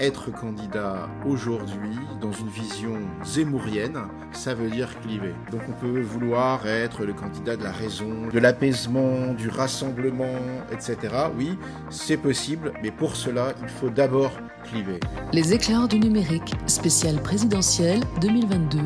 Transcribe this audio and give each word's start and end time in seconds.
être 0.00 0.30
candidat 0.32 1.08
aujourd'hui 1.26 1.96
dans 2.20 2.32
une 2.32 2.48
vision 2.48 2.98
zémourienne, 3.24 3.98
ça 4.32 4.54
veut 4.54 4.70
dire 4.70 4.88
cliver. 5.00 5.34
Donc 5.50 5.62
on 5.68 5.72
peut 5.72 6.00
vouloir 6.00 6.66
être 6.66 7.04
le 7.04 7.12
candidat 7.12 7.56
de 7.56 7.64
la 7.64 7.72
raison, 7.72 8.28
de 8.32 8.38
l'apaisement, 8.38 9.32
du 9.34 9.48
rassemblement, 9.48 10.36
etc. 10.72 10.96
Oui, 11.36 11.58
c'est 11.90 12.16
possible, 12.16 12.72
mais 12.82 12.90
pour 12.90 13.16
cela, 13.16 13.52
il 13.62 13.68
faut 13.68 13.90
d'abord 13.90 14.32
cliver. 14.64 15.00
Les 15.32 15.52
éclairs 15.52 15.88
du 15.88 15.98
numérique, 15.98 16.54
spécial 16.66 17.16
présidentiel 17.22 18.00
2022. 18.20 18.78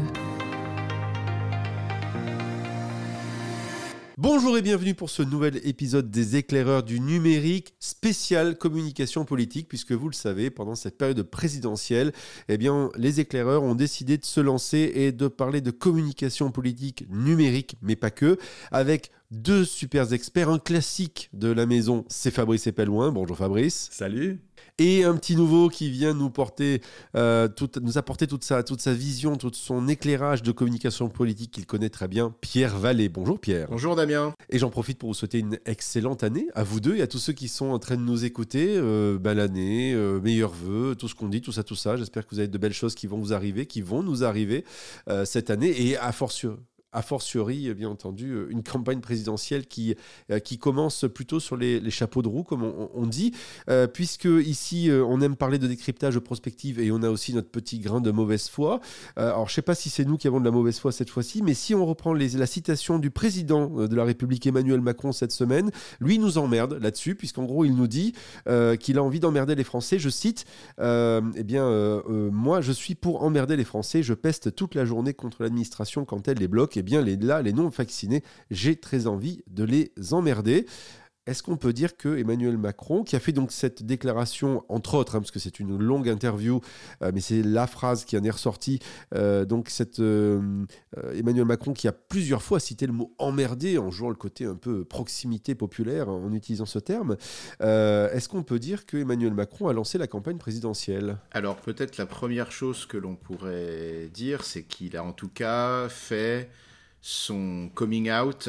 Bonjour 4.35 4.57
et 4.57 4.63
bienvenue 4.63 4.95
pour 4.95 5.11
ce 5.11 5.23
nouvel 5.23 5.61
épisode 5.63 6.11
des 6.11 6.37
éclaireurs 6.37 6.83
du 6.83 7.01
numérique 7.01 7.75
spécial 7.81 8.57
communication 8.57 9.27
politique 9.27 9.69
puisque 9.69 9.93
vous 9.93 10.09
le 10.09 10.15
savez 10.15 10.49
pendant 10.49 10.75
cette 10.75 10.97
période 10.97 11.23
présidentielle 11.23 12.13
eh 12.49 12.57
bien 12.57 12.89
les 12.97 13.21
éclaireurs 13.21 13.63
ont 13.63 13.75
décidé 13.75 14.17
de 14.17 14.25
se 14.25 14.41
lancer 14.41 14.91
et 14.95 15.13
de 15.13 15.29
parler 15.29 15.61
de 15.61 15.71
communication 15.71 16.51
politique 16.51 17.05
numérique 17.11 17.77
mais 17.83 17.95
pas 17.95 18.11
que 18.11 18.39
avec 18.71 19.11
deux 19.31 19.67
super 19.67 20.15
experts 20.15 20.49
un 20.49 20.59
classique 20.59 21.29
de 21.35 21.53
la 21.53 21.67
maison 21.67 22.07
c'est 22.09 22.31
Fabrice 22.31 22.67
Epelouin 22.67 23.13
bonjour 23.13 23.37
Fabrice. 23.37 23.91
Salut 23.93 24.41
et 24.79 25.05
un 25.05 25.17
petit 25.17 25.37
nouveau 25.37 25.69
qui 25.69 25.91
vient 25.91 26.15
nous 26.15 26.31
porter, 26.31 26.81
euh, 27.17 27.49
nous 27.81 27.99
apporter 27.99 28.27
toute 28.27 28.45
sa, 28.45 28.63
toute 28.63 28.81
sa 28.81 28.93
vision, 28.93 29.37
tout 29.37 29.51
son 29.53 29.89
éclairage 29.89 30.43
de 30.43 30.53
communication 30.53 31.09
politique 31.09 31.53
qu'il 31.53 31.67
connaît 31.67 31.91
très 31.91 32.09
bien, 32.09 32.35
Pierre 32.41 32.79
Vallée. 32.79 33.09
Bonjour 33.09 33.39
Pierre. 33.39 33.69
Bonjour 33.71 33.97
Damien. 33.97 34.33
Et 34.51 34.59
j'en 34.59 34.71
profite 34.71 34.99
pour 34.99 35.11
vous 35.11 35.15
souhaiter 35.15 35.39
une 35.39 35.59
excellente 35.67 36.25
année 36.25 36.47
à 36.55 36.65
vous 36.65 36.81
deux 36.81 36.97
et 36.97 37.03
à 37.03 37.07
tous 37.07 37.19
ceux 37.19 37.33
qui 37.33 37.49
sont 37.49 37.67
en 37.67 37.79
train 37.79 37.97
de 37.97 38.03
nous 38.03 38.25
écouter. 38.25 38.77
Euh, 38.77 39.19
belle 39.19 39.41
année, 39.41 39.93
euh, 39.95 40.21
meilleurs 40.21 40.53
vœux, 40.53 40.95
tout 40.95 41.09
ce 41.09 41.15
qu'on 41.15 41.29
dit, 41.29 41.41
tout 41.41 41.53
ça, 41.53 41.63
tout 41.63 41.77
ça. 41.77 41.97
J'espère 41.97 42.27
que 42.27 42.35
vous 42.35 42.39
avez 42.39 42.49
de 42.49 42.59
belles 42.59 42.73
choses 42.73 42.95
qui 42.95 43.07
vont 43.07 43.19
vous 43.19 43.33
arriver, 43.33 43.67
qui 43.67 43.83
vont 43.83 44.03
nous 44.03 44.25
arriver 44.25 44.65
euh, 45.09 45.25
cette 45.25 45.51
année 45.51 45.89
et 45.89 45.97
à 45.97 46.13
fortiori 46.13 46.59
a 46.93 47.03
fortiori, 47.03 47.73
bien 47.75 47.89
entendu, 47.89 48.33
euh, 48.33 48.47
une 48.51 48.63
campagne 48.63 49.01
présidentielle 49.01 49.67
qui, 49.67 49.97
euh, 50.31 50.39
qui 50.39 50.59
commence 50.59 51.07
plutôt 51.13 51.41
sur 51.41 51.57
les, 51.57 51.91
chapeaux 51.91 52.23
de 52.23 52.29
roue, 52.29 52.43
comme 52.43 52.63
on, 52.63 53.07
dit, 53.07 53.33
euh, 53.69 53.87
puisque 53.87 54.25
ici, 54.25 54.91
on 54.91 55.21
aime 55.21 55.37
parler 55.37 55.59
de 55.59 55.67
décryptage 55.67 56.15
de 56.15 56.19
prospective 56.21 56.81
et 56.81 56.91
on 56.91 57.03
a 57.03 57.11
aussi 57.11 57.35
notre 57.35 57.51
petit 57.51 57.81
grain 57.81 58.01
de 58.01 58.11
mauvaise 58.11 58.49
foi. 58.49 58.81
alors, 59.17 59.47
je 59.47 59.53
ne 59.53 59.55
sais 59.57 59.63
pas 59.63 59.75
si 59.75 59.91
c'est 59.91 60.05
nous 60.05 60.17
qui 60.17 60.27
avons 60.27 60.41
de 60.41 60.45
la 60.45 60.51
mauvaise 60.51 60.79
foi 60.79 60.91
cette 60.91 61.11
fois-ci, 61.11 61.43
mais 61.43 61.53
si 61.53 61.75
on 61.75 61.85
reprend 61.85 62.15
les, 62.15 62.31
la 62.31 62.47
citation 62.47 62.99
du 62.99 63.11
président 63.11 63.69
de 63.69 63.95
la 63.95 64.05
République, 64.05 64.47
Emmanuel 64.47 64.81
Macron, 64.81 65.13
cette 65.13 65.33
semaine, 65.33 65.71
lui 66.01 66.19
nous 66.19 66.39
emmerde 66.39 66.79
là-dessus, 66.81 67.15
puisqu'en 67.15 67.45
gros, 67.45 67.65
il 67.65 67.75
nous 67.75 67.89
dit 67.89 68.15
qu'il 68.81 68.99
a 68.99 69.03
envie 69.03 69.21
d'emmerder 69.21 69.55
les 69.55 69.65
Français. 69.65 69.99
Je 69.99 70.09
cite, 70.09 70.47
eh 70.79 71.45
bien, 71.45 72.03
moi, 72.09 72.61
je 72.61 72.73
suis 72.73 72.95
pour 72.95 73.23
emmerder 73.23 73.57
les 73.57 73.65
Français, 73.65 74.03
je 74.03 74.15
peste 74.15 74.55
toute 74.55 74.75
la 74.75 74.85
journée 74.85 75.13
contre 75.13 75.43
l'administration 75.43 76.05
quand 76.05 76.27
elle 76.29 76.39
les 76.39 76.49
bloque 76.49 76.77
eh 76.83 76.85
bien 76.85 77.01
les, 77.01 77.17
là, 77.17 77.43
les 77.43 77.53
non-vaccinés, 77.53 78.23
j'ai 78.51 78.75
très 78.75 79.07
envie 79.07 79.43
de 79.47 79.63
les 79.63 79.93
emmerder. 80.11 80.67
Est-ce 81.25 81.45
qu'on 81.45 81.57
peut 81.57 81.73
dire 81.73 81.97
que 81.97 82.19
Emmanuel 82.19 82.59
Macron, 82.59 83.05
qui 83.05 83.15
a 83.15 83.21
fait 83.21 83.31
donc 83.31 83.53
cette 83.53 83.85
déclaration, 83.85 84.65
entre 84.69 84.95
autres, 84.95 85.15
hein, 85.15 85.21
parce 85.21 85.31
que 85.31 85.39
c'est 85.39 85.61
une 85.61 85.79
longue 85.79 86.09
interview, 86.09 86.61
euh, 87.01 87.13
mais 87.15 87.21
c'est 87.21 87.43
la 87.45 87.69
phrase 87.69 88.05
qui 88.05 88.19
en 88.19 88.25
est 88.25 88.31
ressortie, 88.31 88.81
euh, 89.15 89.45
donc 89.45 89.69
cette, 89.69 90.01
euh, 90.01 90.65
Emmanuel 91.15 91.45
Macron 91.45 91.75
qui 91.75 91.87
a 91.87 91.93
plusieurs 91.93 92.43
fois 92.43 92.59
cité 92.59 92.89
le 92.89 92.93
mot 92.93 93.15
emmerder 93.19 93.79
en 93.79 93.93
jouant 93.93 94.09
le 94.09 94.17
côté 94.17 94.47
un 94.47 94.57
peu 94.57 94.85
proximité 94.85 95.55
populaire 95.55 96.09
en 96.09 96.33
utilisant 96.33 96.67
ce 96.67 96.81
terme, 96.81 97.17
est-ce 97.61 98.29
qu'on 98.29 98.43
peut 98.43 98.59
dire 98.59 98.85
que 98.85 98.97
Emmanuel 98.97 99.33
Macron 99.33 99.69
a 99.69 99.73
lancé 99.73 99.99
la 99.99 100.09
campagne 100.09 100.39
présidentielle? 100.39 101.19
Alors 101.31 101.57
peut-être 101.57 101.99
la 101.99 102.07
première 102.07 102.51
chose 102.51 102.85
que 102.87 102.97
l'on 102.97 103.15
pourrait 103.15 104.11
dire, 104.13 104.45
c'est 104.45 104.65
qu'il 104.65 104.97
a 104.97 105.05
en 105.05 105.13
tout 105.13 105.29
cas 105.29 105.89
fait 105.89 106.51
son 107.03 107.69
coming 107.75 108.11
out 108.11 108.49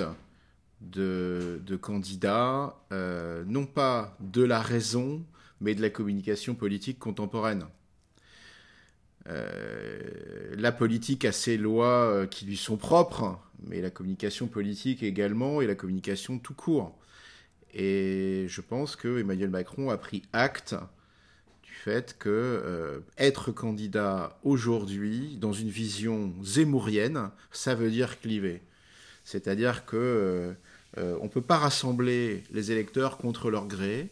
de, 0.79 1.61
de 1.65 1.75
candidat, 1.75 2.77
euh, 2.91 3.43
non 3.47 3.65
pas 3.65 4.15
de 4.19 4.43
la 4.43 4.61
raison, 4.61 5.25
mais 5.59 5.75
de 5.75 5.81
la 5.81 5.89
communication 5.89 6.55
politique 6.55 6.99
contemporaine. 6.99 7.65
Euh, 9.27 10.53
la 10.57 10.71
politique 10.71 11.25
a 11.25 11.31
ses 11.31 11.57
lois 11.57 12.05
euh, 12.05 12.27
qui 12.27 12.45
lui 12.45 12.57
sont 12.57 12.77
propres, 12.77 13.39
mais 13.65 13.81
la 13.81 13.89
communication 13.89 14.47
politique 14.47 15.01
également, 15.01 15.61
et 15.61 15.67
la 15.67 15.75
communication 15.75 16.37
tout 16.37 16.53
court. 16.53 16.97
Et 17.73 18.45
je 18.49 18.61
pense 18.61 18.95
que 18.95 19.19
Emmanuel 19.19 19.49
Macron 19.49 19.89
a 19.89 19.97
pris 19.97 20.21
acte 20.31 20.75
fait 21.83 22.15
que 22.19 23.01
être 23.17 23.51
candidat 23.51 24.37
aujourd'hui, 24.43 25.37
dans 25.39 25.53
une 25.53 25.69
vision 25.69 26.33
zémourienne, 26.43 27.29
ça 27.51 27.75
veut 27.75 27.91
dire 27.91 28.19
cliver. 28.19 28.61
C'est-à-dire 29.23 29.85
que 29.85 30.55
euh, 30.97 31.17
on 31.21 31.23
ne 31.23 31.29
peut 31.29 31.41
pas 31.41 31.57
rassembler 31.57 32.43
les 32.51 32.71
électeurs 32.71 33.17
contre 33.17 33.49
leur 33.49 33.67
gré. 33.67 34.09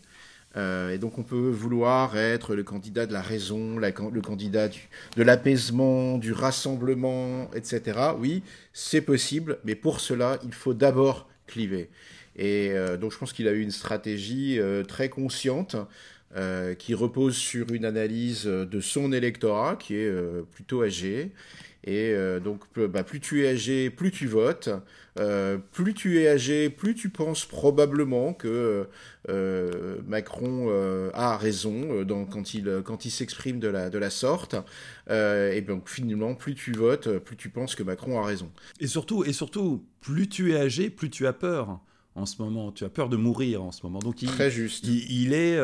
Euh, 0.58 0.90
et 0.90 0.98
donc 0.98 1.18
on 1.18 1.24
peut 1.24 1.50
vouloir 1.50 2.18
être 2.18 2.56
le 2.56 2.64
candidat 2.64 3.06
de 3.06 3.14
la 3.14 3.22
raison, 3.22 3.78
le 3.78 4.22
candidat 4.22 4.68
de 4.68 5.24
l'apaisement, 5.24 6.18
du 6.18 6.34
rassemblement, 6.34 7.50
etc. 7.54 8.00
Oui, 8.20 8.44
c'est 8.74 9.02
possible, 9.02 9.60
mais 9.64 9.76
pour 9.76 10.02
cela, 10.02 10.40
il 10.44 10.54
faut 10.54 10.74
d'abord 10.74 11.30
cliver. 11.48 11.90
Et 12.36 12.72
euh, 12.72 12.98
donc 12.98 13.14
je 13.14 13.18
pense 13.18 13.32
qu'il 13.32 13.48
a 13.48 13.54
eu 13.54 13.62
une 13.62 13.72
stratégie 13.72 14.60
très 14.88 15.10
consciente 15.10 15.78
qui 16.78 16.94
repose 16.94 17.36
sur 17.36 17.72
une 17.72 17.86
analyse 17.86 18.46
de 18.46 18.80
son 18.80 19.12
électorat 19.12 19.76
qui 19.76 19.96
est 19.96 20.12
plutôt 20.52 20.84
âgé 20.84 21.32
et 21.84 22.14
euh, 22.14 22.40
donc, 22.40 22.62
bah, 22.76 23.04
plus 23.04 23.20
tu 23.20 23.44
es 23.44 23.50
âgé, 23.50 23.90
plus 23.90 24.12
tu 24.12 24.28
votes. 24.28 24.70
Euh, 25.20 25.58
plus 25.58 25.94
tu 25.94 26.22
es 26.22 26.28
âgé, 26.30 26.70
plus 26.70 26.96
tu 26.96 27.10
penses 27.10 27.46
probablement 27.46 28.34
que 28.34 28.88
euh, 29.30 29.98
Macron 30.08 30.70
a 31.14 31.38
raison 31.38 32.06
quand 32.30 32.54
il, 32.54 32.82
quand 32.86 33.06
il 33.06 33.12
s'exprime 33.12 33.60
de 33.60 33.68
la, 33.68 33.90
de 33.90 33.98
la 33.98 34.10
sorte. 34.10 34.56
et 35.10 35.62
donc, 35.62 35.90
finalement, 35.90 36.36
plus 36.36 36.56
tu 36.56 36.72
votes, 36.74 37.18
plus 37.20 37.36
tu 37.36 37.50
penses 37.50 37.76
que 37.76 37.84
Macron 37.84 38.20
a 38.20 38.26
raison. 38.26 38.52
Et 38.80 38.88
surtout, 38.88 39.24
et 39.24 39.34
surtout 39.34 39.84
plus 40.02 40.30
tu 40.30 40.54
es 40.54 40.58
âgé, 40.58 40.90
plus 40.90 41.10
tu 41.10 41.26
as 41.26 41.34
peur 41.34 41.80
en 42.16 42.26
ce 42.26 42.42
moment. 42.42 42.72
Tu 42.72 42.84
as 42.84 42.90
peur 42.90 43.10
de 43.10 43.18
mourir 43.18 43.64
en 43.64 43.72
ce 43.72 43.86
moment. 43.86 44.00
Donc 44.00 44.22
il, 44.22 44.30
Très 44.30 44.52
juste. 44.52 44.86
Il, 44.86 45.34
est 45.34 45.60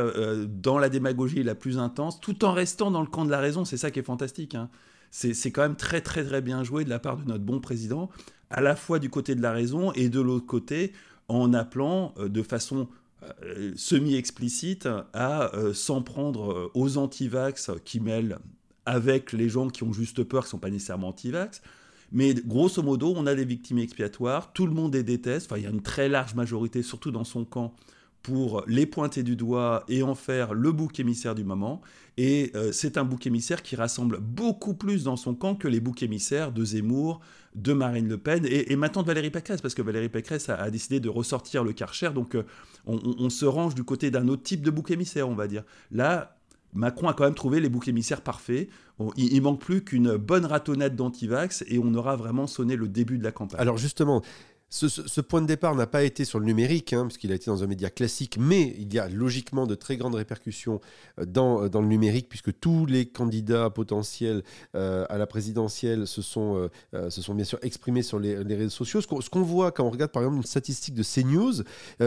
dans 0.47 0.79
la 0.79 0.89
démagogie 0.89 1.43
la 1.43 1.55
plus 1.55 1.77
intense, 1.77 2.19
tout 2.19 2.45
en 2.45 2.53
restant 2.53 2.91
dans 2.91 3.01
le 3.01 3.07
camp 3.07 3.25
de 3.25 3.31
la 3.31 3.39
raison. 3.39 3.65
C'est 3.65 3.77
ça 3.77 3.91
qui 3.91 3.99
est 3.99 4.03
fantastique. 4.03 4.55
Hein 4.55 4.69
c'est 5.11 5.51
quand 5.51 5.61
même 5.61 5.75
très 5.75 6.01
très 6.01 6.23
très 6.23 6.41
bien 6.41 6.63
joué 6.63 6.83
de 6.83 6.89
la 6.89 6.99
part 6.99 7.17
de 7.17 7.23
notre 7.23 7.43
bon 7.43 7.59
président, 7.59 8.09
à 8.49 8.61
la 8.61 8.75
fois 8.75 8.99
du 8.99 9.09
côté 9.09 9.35
de 9.35 9.41
la 9.41 9.51
raison 9.51 9.91
et 9.93 10.09
de 10.09 10.19
l'autre 10.19 10.45
côté, 10.45 10.93
en 11.27 11.53
appelant 11.53 12.13
euh, 12.17 12.29
de 12.29 12.43
façon 12.43 12.87
euh, 13.43 13.73
semi-explicite 13.75 14.87
à 15.13 15.55
euh, 15.55 15.73
s'en 15.73 16.01
prendre 16.01 16.71
aux 16.73 16.97
anti-vax 16.97 17.71
qui 17.83 17.99
mêlent 17.99 18.37
avec 18.85 19.33
les 19.33 19.49
gens 19.49 19.69
qui 19.69 19.83
ont 19.83 19.91
juste 19.91 20.23
peur, 20.23 20.43
qui 20.43 20.47
ne 20.47 20.51
sont 20.51 20.59
pas 20.59 20.69
nécessairement 20.69 21.09
anti-vax. 21.09 21.61
Mais 22.11 22.33
grosso 22.33 22.81
modo, 22.81 23.13
on 23.15 23.27
a 23.27 23.35
des 23.35 23.45
victimes 23.45 23.79
expiatoires, 23.79 24.53
tout 24.53 24.65
le 24.65 24.73
monde 24.73 24.93
les 24.93 25.03
déteste, 25.03 25.51
enfin 25.51 25.59
il 25.59 25.63
y 25.63 25.67
a 25.67 25.69
une 25.69 25.81
très 25.81 26.07
large 26.07 26.35
majorité, 26.35 26.81
surtout 26.81 27.11
dans 27.11 27.25
son 27.25 27.43
camp, 27.43 27.73
pour 28.23 28.63
les 28.67 28.85
pointer 28.85 29.23
du 29.23 29.35
doigt 29.35 29.85
et 29.87 30.03
en 30.03 30.13
faire 30.15 30.53
le 30.53 30.71
bouc 30.71 30.99
émissaire 30.99 31.33
du 31.33 31.45
moment. 31.45 31.81
Et 32.17 32.51
euh, 32.55 32.71
c'est 32.71 32.97
un 32.97 33.05
bouc 33.05 33.25
émissaire 33.27 33.61
qui 33.61 33.75
rassemble 33.75 34.19
beaucoup 34.19 34.73
plus 34.73 35.03
dans 35.03 35.15
son 35.15 35.35
camp 35.35 35.55
que 35.55 35.67
les 35.67 35.79
boucs 35.79 36.03
émissaires 36.03 36.51
de 36.51 36.65
Zemmour, 36.65 37.21
de 37.55 37.73
Marine 37.73 38.07
Le 38.07 38.17
Pen 38.17 38.45
et, 38.45 38.75
maintenant 38.75 39.01
de 39.01 39.07
Valérie 39.07 39.29
Pécresse, 39.29 39.61
parce 39.61 39.73
que 39.73 39.81
Valérie 39.81 40.09
Pécresse 40.09 40.49
a, 40.49 40.69
décidé 40.69 40.99
de 40.99 41.09
ressortir 41.09 41.63
le 41.63 41.73
Karcher. 41.73 42.09
Donc 42.13 42.35
euh, 42.35 42.43
on, 42.85 43.29
se 43.29 43.45
range 43.45 43.75
du 43.75 43.83
côté 43.83 44.11
d'un 44.11 44.27
autre 44.27 44.43
type 44.43 44.61
de 44.61 44.71
bouc 44.71 44.91
émissaire, 44.91 45.29
on 45.29 45.35
va 45.35 45.47
dire. 45.47 45.63
Là, 45.91 46.36
Macron 46.77 47.07
a 47.07 47.13
quand 47.13 47.25
même 47.25 47.33
trouvé 47.33 47.59
les 47.59 47.69
boucs 47.69 47.87
émissaires 47.87 48.21
parfaits. 48.21 48.69
il, 49.17 49.33
il, 49.33 49.41
manque 49.41 49.59
plus 49.59 49.83
qu'une 49.83 50.15
bonne 50.15 50.45
ratonnette 50.45 50.95
d'antivax 50.95 51.65
et 51.67 51.79
on 51.79 51.93
aura 51.95 52.15
vraiment 52.15 52.47
sonné 52.47 52.75
le 52.75 52.87
début 52.87 53.17
de 53.17 53.23
la 53.23 53.31
campagne. 53.31 53.59
Alors 53.59 53.77
justement, 53.77 54.21
ce, 54.69 55.21
point 55.21 55.41
de 55.41 55.47
départ 55.47 55.75
n'a 55.75 55.87
pas 55.87 56.03
été 56.03 56.25
sur 56.25 56.39
le 56.39 56.45
numérique, 56.45 56.91
hein, 56.91 57.05
puisqu'il 57.05 57.31
a 57.31 57.35
été 57.35 57.45
dans 57.45 57.63
un 57.63 57.67
média 57.67 57.89
classique, 57.89 58.37
mais 58.37 58.75
il 58.77 58.93
y 58.93 58.99
a 58.99 59.07
logiquement 59.07 59.65
de 59.65 59.75
très 59.75 59.95
grandes 59.95 60.15
répercussions 60.15 60.81
euh, 61.19 61.25
dans, 61.25 61.63
euh, 61.63 61.69
dans 61.69 61.81
le 61.81 61.87
numérique, 61.87 62.27
puisque 62.27 62.57
tous 62.59 62.85
les 62.85 63.05
candidats 63.05 63.69
potentiels 63.69 64.43
euh, 64.75 65.05
à 65.09 65.17
la 65.17 65.25
présidentielle 65.25 66.05
se 66.05 66.21
sont, 66.21 66.69
se 66.93 67.21
sont 67.21 67.33
bien 67.33 67.45
sûr 67.45 67.59
exprimés 67.61 68.01
sur 68.01 68.19
les, 68.19 68.35
réseaux 68.35 68.69
sociaux. 68.69 69.01
Ce 69.01 69.29
qu'on 69.29 69.41
voit 69.41 69.71
quand 69.71 69.85
on 69.85 69.89
regarde 69.89 70.11
par 70.11 70.23
exemple 70.23 70.37
une 70.37 70.43
statistique 70.43 70.95
de 70.95 71.03
CNews 71.03 71.63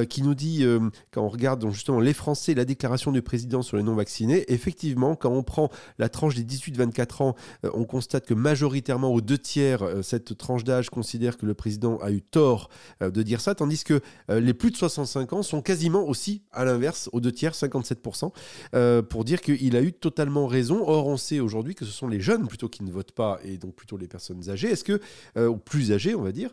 qui 0.07 0.23
nous 0.23 0.35
dit, 0.35 0.65
quand 1.11 1.23
on 1.23 1.29
regarde 1.29 1.69
justement 1.71 2.01
les 2.01 2.13
Français, 2.13 2.55
la 2.55 2.65
déclaration 2.65 3.13
du 3.13 3.23
président 3.23 3.63
sur 3.63 3.77
les 3.77 3.83
non-vaccinés, 3.83 4.45
effectivement, 4.53 5.15
quand 5.15 5.31
on 5.31 5.43
prend 5.43 5.71
la 5.99 6.09
tranche 6.09 6.35
des 6.35 6.45
18-24 6.45 7.23
ans, 7.23 7.35
on 7.63 7.85
constate 7.85 8.27
que 8.27 8.35
majoritairement 8.35 9.13
aux 9.13 9.21
deux 9.21 9.39
tiers, 9.39 9.83
cette 10.03 10.37
tranche 10.37 10.65
d'âge 10.65 10.91
considère 10.91 11.39
que 11.39 11.47
le 11.47 11.55
président 11.55 11.99
a 11.99 12.11
eu 12.11 12.23
tort 12.23 12.50
tort 12.51 12.69
de 13.01 13.23
dire 13.23 13.41
ça, 13.41 13.55
tandis 13.55 13.85
que 13.85 14.01
les 14.29 14.55
plus 14.55 14.71
de 14.71 14.77
65 14.77 15.33
ans 15.33 15.43
sont 15.43 15.63
quasiment 15.63 16.07
aussi 16.09 16.43
à 16.53 16.65
l'inverse, 16.65 17.09
aux 17.13 17.21
deux 17.21 17.33
tiers, 17.33 17.53
57%, 17.53 19.03
pour 19.03 19.25
dire 19.25 19.41
qu'il 19.41 19.77
a 19.77 19.83
eu 19.83 19.93
totalement 19.93 20.47
raison. 20.47 20.83
Or, 20.87 21.07
on 21.07 21.17
sait 21.17 21.41
aujourd'hui 21.41 21.75
que 21.75 21.85
ce 21.85 21.93
sont 21.93 22.09
les 22.09 22.21
jeunes 22.21 22.49
plutôt 22.49 22.69
qui 22.69 22.83
ne 22.83 22.91
votent 22.91 23.13
pas, 23.13 23.39
et 23.45 23.57
donc 23.57 23.75
plutôt 23.75 23.97
les 23.97 24.09
personnes 24.09 24.51
âgées. 24.51 24.71
Est-ce 24.71 24.85
que, 24.85 25.01
ou 25.39 25.57
plus 25.57 25.93
âgées, 25.93 26.15
on 26.15 26.23
va 26.23 26.33
dire, 26.33 26.51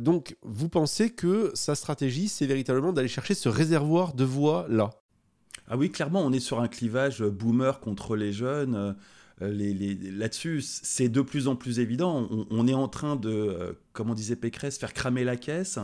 donc 0.00 0.36
vous 0.42 0.68
pensez 0.68 1.10
que 1.10 1.50
sa 1.54 1.74
stratégie, 1.74 2.28
c'est 2.28 2.46
véritablement 2.46 2.92
d'aller 2.92 3.08
chercher 3.08 3.34
ce 3.34 3.48
réservoir 3.48 4.14
de 4.14 4.24
voix 4.24 4.66
là 4.68 4.90
ah 5.68 5.76
oui, 5.76 5.90
clairement, 5.90 6.24
on 6.24 6.32
est 6.32 6.38
sur 6.38 6.60
un 6.60 6.68
clivage 6.68 7.22
boomer 7.22 7.80
contre 7.80 8.14
les 8.14 8.32
jeunes. 8.32 8.94
Euh, 9.42 9.50
les, 9.50 9.94
Là-dessus, 10.12 10.62
c'est 10.62 11.08
de 11.08 11.20
plus 11.20 11.48
en 11.48 11.56
plus 11.56 11.78
évident. 11.78 12.28
On, 12.50 12.66
est 12.66 12.74
en 12.74 12.88
train 12.88 13.16
de, 13.16 13.30
euh, 13.30 13.72
comme 13.92 14.10
on 14.10 14.14
disait 14.14 14.36
Pécresse, 14.36 14.78
faire 14.78 14.94
cramer 14.94 15.24
la 15.24 15.36
caisse 15.36 15.78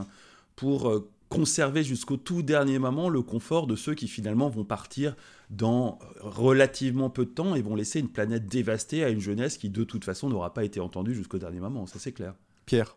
pour 0.57 0.89
euh, 0.89 1.11
conserver 1.29 1.83
jusqu'au 1.83 2.17
tout 2.17 2.43
dernier 2.43 2.79
moment 2.79 3.09
le 3.09 3.23
confort 3.23 3.67
de 3.67 3.77
ceux 3.77 3.95
qui 3.95 4.09
finalement 4.09 4.49
vont 4.49 4.65
partir 4.65 5.17
dans 5.51 5.99
relativement 6.21 7.11
peu 7.11 7.25
de 7.25 7.31
temps 7.31 7.55
et 7.55 7.63
vont 7.63 7.75
laisser 7.75 8.01
une 8.01 8.09
planète 8.09 8.47
dévastée 8.47 9.05
à 9.05 9.11
une 9.11 9.21
jeunesse 9.21 9.59
qui 9.59 9.71
de 9.71 9.85
toute 9.85 10.05
façon 10.05 10.29
n'aura 10.29 10.55
pas 10.55 10.65
été 10.65 10.81
entendue 10.81 11.15
jusqu'au 11.15 11.39
dernier 11.39 11.61
moment. 11.61 11.87
Ça 11.87 11.99
c'est 11.99 12.13
clair. 12.13 12.35
Pierre 12.67 12.97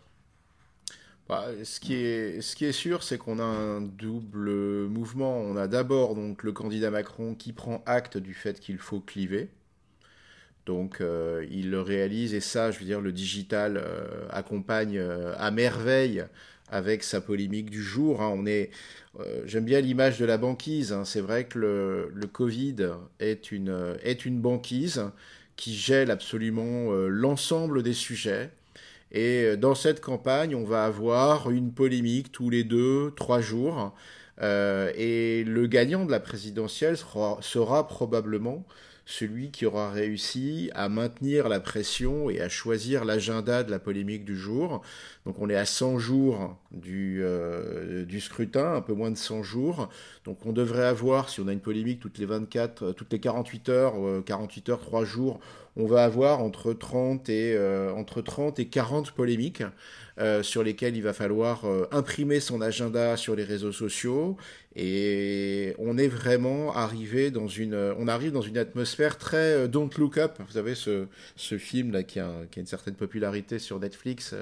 bah, 1.27 1.47
ce, 1.63 1.79
qui 1.79 1.95
est, 1.95 2.39
ce 2.41 2.55
qui 2.55 2.65
est 2.65 2.71
sûr, 2.71 3.01
c'est 3.01 3.17
qu'on 3.17 3.39
a 3.39 3.43
un 3.43 3.81
double 3.81 4.87
mouvement. 4.87 5.37
On 5.39 5.57
a 5.57 5.67
d'abord 5.67 6.13
donc 6.13 6.43
le 6.43 6.51
candidat 6.51 6.91
Macron 6.91 7.33
qui 7.33 7.51
prend 7.51 7.83
acte 7.87 8.17
du 8.17 8.35
fait 8.35 8.59
qu'il 8.59 8.77
faut 8.77 8.99
cliver. 8.99 9.49
Donc 10.65 10.99
euh, 10.99 11.45
il 11.51 11.69
le 11.69 11.81
réalise 11.81 12.33
et 12.33 12.39
ça, 12.39 12.71
je 12.71 12.79
veux 12.79 12.85
dire, 12.85 13.01
le 13.01 13.11
digital 13.11 13.77
euh, 13.77 14.27
accompagne 14.31 14.97
euh, 14.97 15.33
à 15.37 15.51
merveille 15.51 16.25
avec 16.69 17.03
sa 17.03 17.21
polémique 17.21 17.69
du 17.69 17.83
jour. 17.83 18.21
Hein. 18.21 18.33
On 18.35 18.47
est, 18.47 18.71
j'aime 19.45 19.65
bien 19.65 19.79
l'image 19.81 20.17
de 20.17 20.25
la 20.25 20.37
banquise. 20.37 20.91
Hein. 20.93 21.05
C'est 21.05 21.21
vrai 21.21 21.45
que 21.45 21.59
le, 21.59 22.27
Covid 22.27 22.75
est 23.19 23.51
une, 23.51 23.95
est 24.03 24.25
une 24.25 24.41
banquise 24.41 25.03
qui 25.55 25.75
gèle 25.75 26.09
absolument 26.09 26.91
l'ensemble 27.07 27.83
des 27.83 27.93
sujets. 27.93 28.49
Et 29.11 29.55
dans 29.57 29.75
cette 29.75 30.01
campagne, 30.01 30.55
on 30.55 30.65
va 30.65 30.85
avoir 30.85 31.51
une 31.51 31.71
polémique 31.71 32.31
tous 32.31 32.49
les 32.49 32.63
deux, 32.63 33.13
trois 33.15 33.41
jours. 33.41 33.93
Et 34.41 35.43
le 35.45 35.67
gagnant 35.67 36.03
de 36.03 36.11
la 36.11 36.19
présidentielle 36.19 36.97
sera 36.97 37.87
probablement 37.87 38.65
celui 39.05 39.51
qui 39.51 39.65
aura 39.65 39.91
réussi 39.91 40.71
à 40.73 40.89
maintenir 40.89 41.47
la 41.47 41.59
pression 41.59 42.29
et 42.29 42.41
à 42.41 42.49
choisir 42.49 43.05
l'agenda 43.05 43.63
de 43.63 43.69
la 43.69 43.79
polémique 43.79 44.25
du 44.25 44.35
jour. 44.35 44.81
Donc 45.25 45.39
on 45.39 45.49
est 45.49 45.55
à 45.55 45.65
100 45.65 45.99
jours 45.99 46.57
du, 46.71 47.21
euh, 47.23 48.03
du 48.03 48.19
scrutin, 48.19 48.73
un 48.73 48.81
peu 48.81 48.93
moins 48.93 49.11
de 49.11 49.17
100 49.17 49.43
jours. 49.43 49.89
Donc 50.23 50.45
on 50.45 50.53
devrait 50.53 50.85
avoir, 50.85 51.29
si 51.29 51.39
on 51.39 51.47
a 51.47 51.53
une 51.53 51.59
polémique 51.59 51.99
toutes 51.99 52.17
les 52.17 52.25
24, 52.25 52.83
euh, 52.83 52.93
toutes 52.93 53.13
les 53.13 53.19
48 53.19 53.69
heures, 53.69 53.93
48 54.25 54.69
euh, 54.69 54.71
heures, 54.73 54.81
3 54.81 55.05
jours, 55.05 55.39
on 55.75 55.85
va 55.85 56.03
avoir 56.03 56.41
entre 56.41 56.73
30 56.73 57.29
et, 57.29 57.57
entre 57.95 58.21
30 58.21 58.59
et 58.59 58.67
40 58.67 59.11
polémiques. 59.11 59.63
Euh, 60.17 60.43
sur 60.43 60.63
lesquels 60.63 60.95
il 60.95 61.03
va 61.03 61.11
falloir 61.11 61.65
euh, 61.65 61.89
imprimer 61.91 62.39
son 62.39 62.61
agenda 62.61 63.17
sur 63.17 63.35
les 63.35 63.43
réseaux 63.43 63.73
sociaux. 63.73 64.37
Et 64.73 65.75
on 65.77 65.97
est 65.97 66.07
vraiment 66.07 66.73
arrivé 66.73 67.31
dans 67.31 67.49
une, 67.49 67.73
euh, 67.73 67.93
on 67.99 68.07
arrive 68.07 68.31
dans 68.31 68.41
une 68.41 68.57
atmosphère 68.57 69.17
très 69.17 69.67
Don't 69.67 69.89
Look 69.97 70.17
Up. 70.17 70.37
Vous 70.39 70.53
savez 70.53 70.73
ce, 70.73 71.07
ce 71.35 71.57
film 71.57 71.91
là 71.91 72.03
qui 72.03 72.21
a, 72.21 72.31
qui 72.49 72.59
a 72.59 72.61
une 72.61 72.65
certaine 72.65 72.95
popularité 72.95 73.59
sur 73.59 73.77
Netflix, 73.77 74.33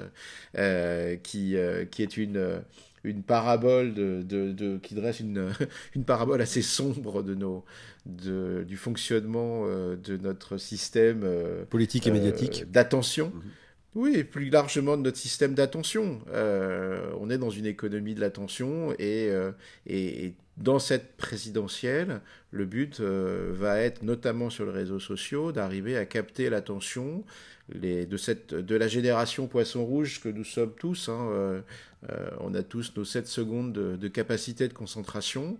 qui, 0.54 1.56
qui 1.90 2.02
est 2.02 2.16
une 2.16 2.62
une 3.04 3.22
parabole 3.22 3.92
de, 3.92 4.22
de, 4.22 4.78
qui 4.78 4.94
dresse 4.94 5.20
une, 5.20 5.52
une 5.94 6.04
parabole 6.04 6.40
assez 6.40 6.62
sombre 6.62 7.22
de 7.22 7.34
nos 7.34 7.64
de, 8.06 8.64
du 8.66 8.76
fonctionnement 8.76 9.66
de 9.66 10.16
notre 10.16 10.58
système 10.58 11.26
politique 11.70 12.06
et 12.06 12.10
médiatique 12.10 12.70
d'attention. 12.70 13.32
Mhm. 13.34 13.42
Oui, 13.94 14.14
et 14.16 14.24
plus 14.24 14.50
largement 14.50 14.96
de 14.96 15.02
notre 15.02 15.18
système 15.18 15.54
d'attention. 15.54 16.20
Euh, 16.32 17.12
on 17.20 17.30
est 17.30 17.38
dans 17.38 17.50
une 17.50 17.66
économie 17.66 18.14
de 18.14 18.20
l'attention 18.20 18.92
et, 18.98 19.28
euh, 19.30 19.52
et, 19.86 20.34
dans 20.56 20.78
cette 20.78 21.16
présidentielle, 21.16 22.20
le 22.50 22.64
but 22.64 23.00
euh, 23.00 23.50
va 23.52 23.80
être 23.80 24.02
notamment 24.02 24.50
sur 24.50 24.66
les 24.66 24.72
réseaux 24.72 25.00
sociaux 25.00 25.52
d'arriver 25.52 25.96
à 25.96 26.06
capter 26.06 26.48
l'attention 26.48 27.24
de, 27.74 28.16
cette, 28.16 28.54
de 28.54 28.76
la 28.76 28.88
génération 28.88 29.46
poisson 29.46 29.84
rouge 29.84 30.20
que 30.20 30.28
nous 30.28 30.44
sommes 30.44 30.74
tous. 30.78 31.08
Hein, 31.08 31.62
euh, 32.10 32.28
on 32.40 32.54
a 32.54 32.62
tous 32.62 32.92
nos 32.96 33.04
7 33.04 33.26
secondes 33.26 33.72
de, 33.72 34.08
capacité 34.08 34.68
de 34.68 34.72
concentration. 34.72 35.56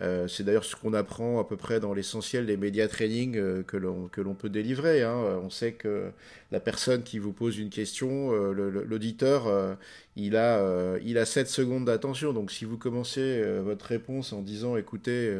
Euh, 0.00 0.28
c'est 0.28 0.44
d'ailleurs 0.44 0.64
ce 0.64 0.76
qu'on 0.76 0.92
apprend 0.92 1.40
à 1.40 1.44
peu 1.44 1.56
près 1.56 1.80
dans 1.80 1.94
l'essentiel 1.94 2.46
des 2.46 2.56
médias 2.56 2.88
training 2.88 3.36
euh, 3.36 3.62
que 3.62 3.76
l'on 3.76 4.34
peut 4.34 4.48
délivrer. 4.48 5.02
Hein. 5.02 5.40
On 5.42 5.50
sait 5.50 5.72
que 5.72 6.10
la 6.52 6.60
personne 6.60 7.02
qui 7.02 7.18
vous 7.18 7.32
pose 7.32 7.58
une 7.58 7.70
question, 7.70 8.30
l'auditeur, 8.52 9.76
il, 10.14 10.36
a, 10.36 10.96
il 11.04 11.18
a 11.18 11.24
7 11.24 11.48
secondes 11.48 11.86
d'attention. 11.86 12.32
Donc 12.32 12.52
si 12.52 12.64
vous 12.64 12.78
commencez 12.78 13.42
votre 13.62 13.86
réponse 13.86 14.32
en 14.32 14.42
disant 14.42 14.76
écoutez, 14.76 15.34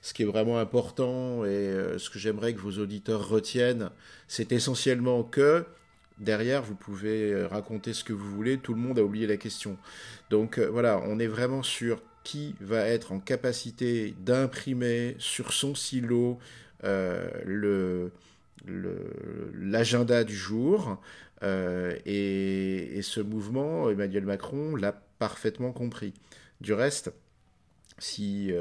ce 0.00 0.14
qui 0.14 0.22
est 0.22 0.26
vraiment 0.26 0.58
important 0.58 1.44
et 1.44 1.74
ce 1.98 2.08
que 2.08 2.18
j'aimerais 2.18 2.54
que 2.54 2.60
vos 2.60 2.78
auditeurs 2.78 3.28
retiennent, 3.28 3.90
c'est 4.28 4.52
essentiellement 4.52 5.24
que 5.24 5.66
derrière, 6.18 6.62
vous 6.62 6.74
pouvez 6.74 7.32
euh, 7.32 7.46
raconter 7.46 7.92
ce 7.92 8.04
que 8.04 8.12
vous 8.12 8.30
voulez, 8.30 8.58
tout 8.58 8.74
le 8.74 8.80
monde 8.80 8.98
a 8.98 9.02
oublié 9.02 9.26
la 9.26 9.36
question. 9.36 9.76
Donc 10.30 10.58
euh, 10.58 10.68
voilà, 10.68 11.00
on 11.04 11.18
est 11.18 11.26
vraiment 11.26 11.62
sur 11.62 12.02
qui 12.24 12.56
va 12.60 12.86
être 12.88 13.12
en 13.12 13.20
capacité 13.20 14.14
d'imprimer 14.18 15.14
sur 15.18 15.52
son 15.52 15.74
silo 15.74 16.38
euh, 16.84 18.08
l'agenda 19.54 20.24
du 20.24 20.34
jour. 20.34 21.00
et, 21.42 23.00
ce 23.02 23.20
mouvement, 23.20 23.88
Emmanuel 23.90 24.24
Macron 24.24 24.74
l'a 24.74 24.92
parfaitement 24.92 25.72
compris. 25.72 26.14
Du 26.60 26.72
reste, 26.72 27.12
si 27.98 28.52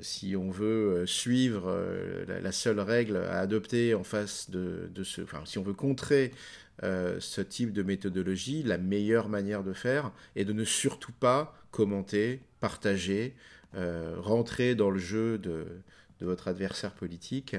si 0.00 0.36
on 0.36 0.50
veut 0.50 1.02
euh, 1.02 1.06
suivre 1.06 1.64
euh, 1.68 2.40
la, 2.40 2.52
seule 2.52 2.80
règle 2.80 3.16
à 3.16 3.38
adopter 3.40 3.94
en 3.94 4.04
face 4.04 4.50
de, 4.50 4.90
ce, 5.02 5.22
enfin, 5.22 5.42
si 5.44 5.58
on 5.58 5.62
veut 5.62 5.74
contrer 5.74 6.32
ce 6.82 7.40
type 7.40 7.72
de 7.72 7.82
méthodologie, 7.82 8.62
la 8.62 8.76
meilleure 8.76 9.30
manière 9.30 9.64
de 9.64 9.72
faire 9.72 10.12
est 10.34 10.44
de 10.44 10.52
ne 10.52 10.64
surtout 10.64 11.12
pas 11.12 11.58
commenter, 11.70 12.42
partager, 12.60 13.34
rentrer 13.72 14.74
dans 14.74 14.90
le 14.90 14.98
jeu 14.98 15.38
de, 15.38 15.64
votre 16.20 16.48
adversaire 16.48 16.92
politique 16.92 17.56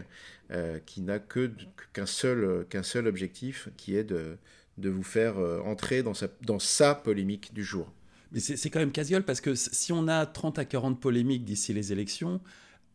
qui 0.86 1.02
n'a 1.02 1.18
que 1.18 1.52
qu'un 1.94 2.06
seul, 2.06 3.08
objectif 3.08 3.70
qui 3.76 3.96
est 3.96 4.04
de, 4.04 4.38
vous 4.78 5.02
faire 5.02 5.40
entrer 5.66 6.04
dans 6.04 6.60
sa 6.60 6.94
polémique 6.94 7.56
du 7.56 7.64
jour. 7.64 7.92
Mais 8.32 8.40
c'est 8.40 8.70
quand 8.70 8.80
même 8.80 8.92
casiole 8.92 9.24
parce 9.24 9.42
que 9.42 9.56
si 9.56 9.94
on 9.94 10.08
a 10.08 10.26
30 10.26 10.60
à 10.60 10.66
40 10.66 11.00
polémiques 11.00 11.46
d'ici 11.46 11.74
les 11.74 11.92
élections, 11.92 12.42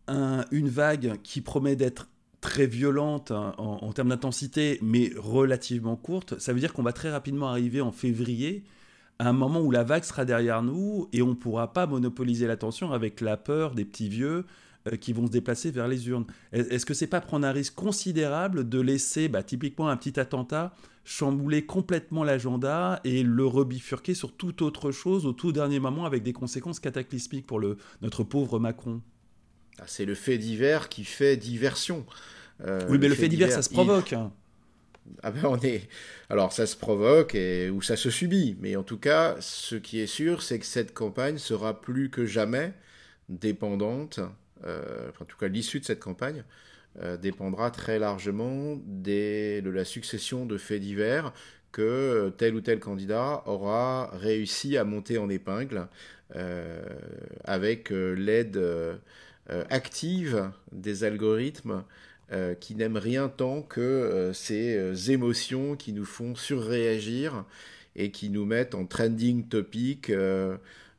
une 0.09 0.69
vague 0.69 1.19
qui 1.23 1.41
promet 1.41 1.77
d'être 1.77 2.09
très 2.43 2.67
violente 2.67 3.31
hein, 3.31 3.55
en, 3.57 3.93
termes 3.93 4.09
d'intensité, 4.09 4.79
mais 4.83 5.13
relativement 5.17 5.97
courte, 5.97 6.39
ça 6.39 6.53
veut 6.53 6.61
dire 6.61 6.73
qu'on 6.73 6.83
va 6.83 6.93
très 6.93 7.11
rapidement 7.11 7.49
arriver 7.49 7.81
en 7.81 7.93
février 7.93 8.65
à 9.19 9.29
un 9.29 9.33
moment 9.33 9.61
où 9.61 9.71
la 9.71 9.85
vague 9.85 10.03
sera 10.03 10.25
derrière 10.25 10.63
nous 10.63 11.09
et 11.13 11.23
on 11.23 11.29
ne 11.29 11.35
pourra 11.35 11.73
pas 11.73 11.87
monopoliser 11.87 12.47
l'attention 12.49 12.93
avec 12.93 13.21
la 13.21 13.37
peur 13.37 13.75
des 13.75 13.85
petits 13.85 14.09
vieux 14.09 14.45
qui 15.01 15.13
vont 15.13 15.27
se 15.27 15.33
déplacer 15.33 15.71
vers 15.71 15.89
les 15.89 16.09
urnes. 16.09 16.27
Est-ce 16.53 16.87
que 16.87 16.95
c'est 16.95 17.07
pas 17.07 17.21
prendre 17.21 17.47
un 17.47 17.53
risque 17.53 17.75
considérable 17.75 18.69
de 18.69 18.81
laisser 18.81 19.29
bah, 19.29 19.43
typiquement 19.43 19.89
un 19.89 19.97
petit 19.97 20.19
attentat 20.19 20.75
chambouler 21.05 21.67
complètement 21.67 22.25
l'agenda 22.25 23.01
et 23.05 23.23
le 23.23 23.45
rebifurquer 23.45 24.15
sur 24.15 24.33
toute 24.33 24.63
autre 24.63 24.93
chose 24.93 25.27
au 25.27 25.33
tout 25.33 25.53
dernier 25.53 25.81
moment 25.81 26.05
avec 26.07 26.23
des 26.23 26.33
conséquences 26.33 26.81
cataclysmiques 26.81 27.47
pour 27.47 27.59
le, 27.59 27.77
notre 28.03 28.23
pauvre 28.23 28.59
Macron? 28.59 29.01
Ah, 29.79 29.85
c'est 29.87 30.05
le 30.05 30.15
fait 30.15 30.39
divers 30.39 30.89
qui 30.89 31.05
fait 31.05 31.37
diversion. 31.37 32.05
Euh, 32.65 32.81
oui, 32.89 32.99
mais 32.99 33.09
le, 33.09 33.15
fait, 33.15 33.29
divers, 33.29 33.51
ça 33.51 33.63
se 33.63 33.71
provoque. 33.71 34.13
Hein. 34.13 34.33
Ah 35.23 35.33
ben 35.33 35.45
on 35.47 35.59
est... 35.59 35.89
Alors 36.31 36.53
ça 36.53 36.67
se 36.67 36.77
provoque 36.77 37.35
et... 37.35 37.71
ou 37.71 37.83
ça 37.83 37.97
se 37.97 38.11
subit, 38.11 38.57
mais 38.61 38.77
en 38.77 38.85
tout 38.85 38.99
cas, 38.99 39.37
ce 39.41 39.75
qui 39.75 39.99
est 39.99 40.07
sûr, 40.07 40.43
c'est 40.43 40.61
que 40.61 40.67
cette 40.67 40.95
campagne 40.95 41.39
sera 41.39 41.81
plus 41.81 42.11
que 42.11 42.25
jamais 42.25 42.73
dépendante, 43.29 44.21
euh, 44.21 44.29
enfin, 44.63 45.23
en 45.23 45.25
tout 45.25 45.37
cas 45.37 45.49
l'issue 45.49 45.81
de 45.81 45.85
cette 45.85 46.01
campagne, 46.01 46.45
euh, 47.01 47.17
dépendra 47.17 47.71
très 47.71 47.99
largement 47.99 48.79
de 48.87 49.71
la 49.71 49.85
succession 49.87 50.45
de 50.45 50.59
faits 50.59 50.83
divers 50.83 51.33
que 51.73 51.81
euh, 51.81 52.29
tel 52.29 52.55
ou 52.55 52.61
tel 52.61 52.81
candidat 52.81 53.43
aura 53.47 54.11
réussi 54.13 54.77
à 54.77 54.85
monter 54.85 55.17
en 55.17 55.31
épingle 55.31 55.89
euh, 56.37 56.85
avec 57.45 57.89
l'aide 57.89 58.61
active 59.71 60.51
des 60.73 61.05
algorithmes 61.05 61.83
qui 62.61 62.75
n'aiment 62.75 62.99
rien 62.99 63.29
tant 63.29 63.63
que 63.63 64.31
ces 64.35 65.11
émotions 65.11 65.77
qui 65.77 65.93
nous 65.93 66.05
font 66.05 66.35
surréagir 66.35 67.45
et 67.97 68.11
qui 68.11 68.31
nous 68.31 68.47
mettent 68.47 68.75
en 68.75 68.87
trending 68.87 69.49
topic. 69.49 70.11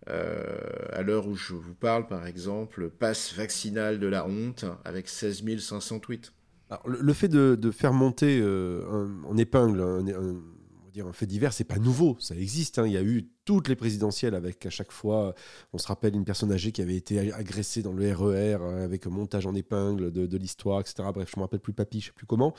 Euh, 0.10 0.44
à 0.92 1.02
l'heure 1.02 1.28
où 1.28 1.36
je 1.36 1.54
vous 1.54 1.76
parle, 1.76 2.08
par 2.08 2.28
exemple, 2.28 2.90
passe 2.90 3.34
vaccinal 3.34 4.00
de 4.00 4.08
la 4.08 4.28
honte 4.28 4.66
avec 4.84 5.08
16 5.08 5.44
500 5.60 6.00
tweets. 6.00 6.34
Alors, 6.70 6.88
le, 6.88 7.14
fait 7.14 7.28
de, 7.28 7.72
faire 7.72 7.94
monter 7.94 8.42
en 8.44 9.38
épingle 9.38 9.82
un, 9.82 11.14
fait 11.14 11.26
divers, 11.26 11.54
c'est 11.54 11.64
pas 11.64 11.80
nouveau, 11.80 12.18
ça 12.20 12.36
existe. 12.36 12.80
Hein. 12.80 12.86
Il 12.86 12.94
y 12.94 12.98
a 12.98 13.04
eu 13.04 13.28
toutes 13.46 13.68
les 13.68 13.76
présidentielles 13.76 14.36
avec 14.36 14.66
à 14.66 14.70
chaque 14.70 14.92
fois, 14.92 15.34
on 15.74 15.78
se 15.78 15.88
rappelle 15.88 16.16
une 16.16 16.26
personne 16.26 16.52
âgée 16.52 16.72
qui 16.72 16.82
avait 16.82 16.96
été 16.96 17.34
agressée 17.34 17.82
dans 17.82 17.94
le 17.94 18.14
RER 18.14 18.56
e 18.56 18.62
euh, 18.62 18.84
avec 18.84 19.08
un 19.08 19.10
montage 19.10 19.46
en 19.46 19.56
épingle 19.56 20.12
de, 20.12 20.38
l'histoire, 20.38 20.82
etc. 20.82 21.04
Bref, 21.14 21.32
je 21.34 21.40
me 21.40 21.44
rappelle 21.44 21.60
plus 21.60 21.74
papy, 21.74 22.00
je 22.02 22.08
sais 22.08 22.12
plus 22.12 22.26
comment. 22.26 22.54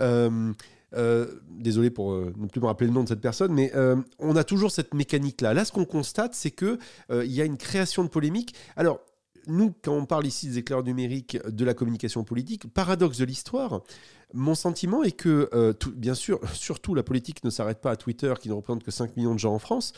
Euh, 0.00 0.08
euh, 0.28 0.52
désolé 0.92 1.90
pour 1.90 2.12
ne 2.12 2.46
plus 2.46 2.60
me 2.60 2.66
rappeler 2.66 2.86
le 2.86 2.92
nom 2.92 3.02
de 3.02 3.08
cette 3.08 3.20
personne, 3.20 3.52
mais 3.52 3.72
on 4.18 4.36
a 4.36 4.44
toujours 4.44 4.70
cette 4.70 4.94
mécanique-là. 4.94 5.54
Là, 5.54 5.64
ce 5.64 5.72
qu'on 5.72 5.84
constate, 5.84 6.34
c'est 6.34 6.50
que 6.50 6.78
il 7.10 7.32
y 7.32 7.40
a 7.40 7.44
une 7.44 7.58
création 7.58 8.04
de 8.04 8.08
polémique. 8.08 8.54
Alors, 8.76 9.00
nous, 9.48 9.74
quand 9.82 9.94
on 9.94 10.04
parle 10.04 10.26
ici 10.26 10.46
des 10.46 10.58
éclairs 10.58 10.82
numériques 10.82 11.38
de 11.46 11.64
la 11.64 11.74
communication 11.74 12.22
politique, 12.22 12.72
paradoxe 12.72 13.18
de 13.18 13.24
l'histoire, 13.24 13.82
mon 14.34 14.54
sentiment 14.54 15.02
est 15.02 15.12
que, 15.12 15.48
euh, 15.54 15.72
bien 15.96 16.14
sûr, 16.14 16.40
surtout 16.54 16.94
la 16.94 17.02
politique 17.02 17.42
ne 17.44 17.50
s'arrête 17.50 17.80
pas 17.80 17.90
à 17.90 17.96
Twitter, 17.96 18.32
qui 18.40 18.48
ne 18.48 18.54
représente 18.54 18.84
que 18.84 18.90
5 18.90 19.16
millions 19.16 19.34
de 19.34 19.38
gens 19.38 19.54
en 19.54 19.58
France, 19.58 19.92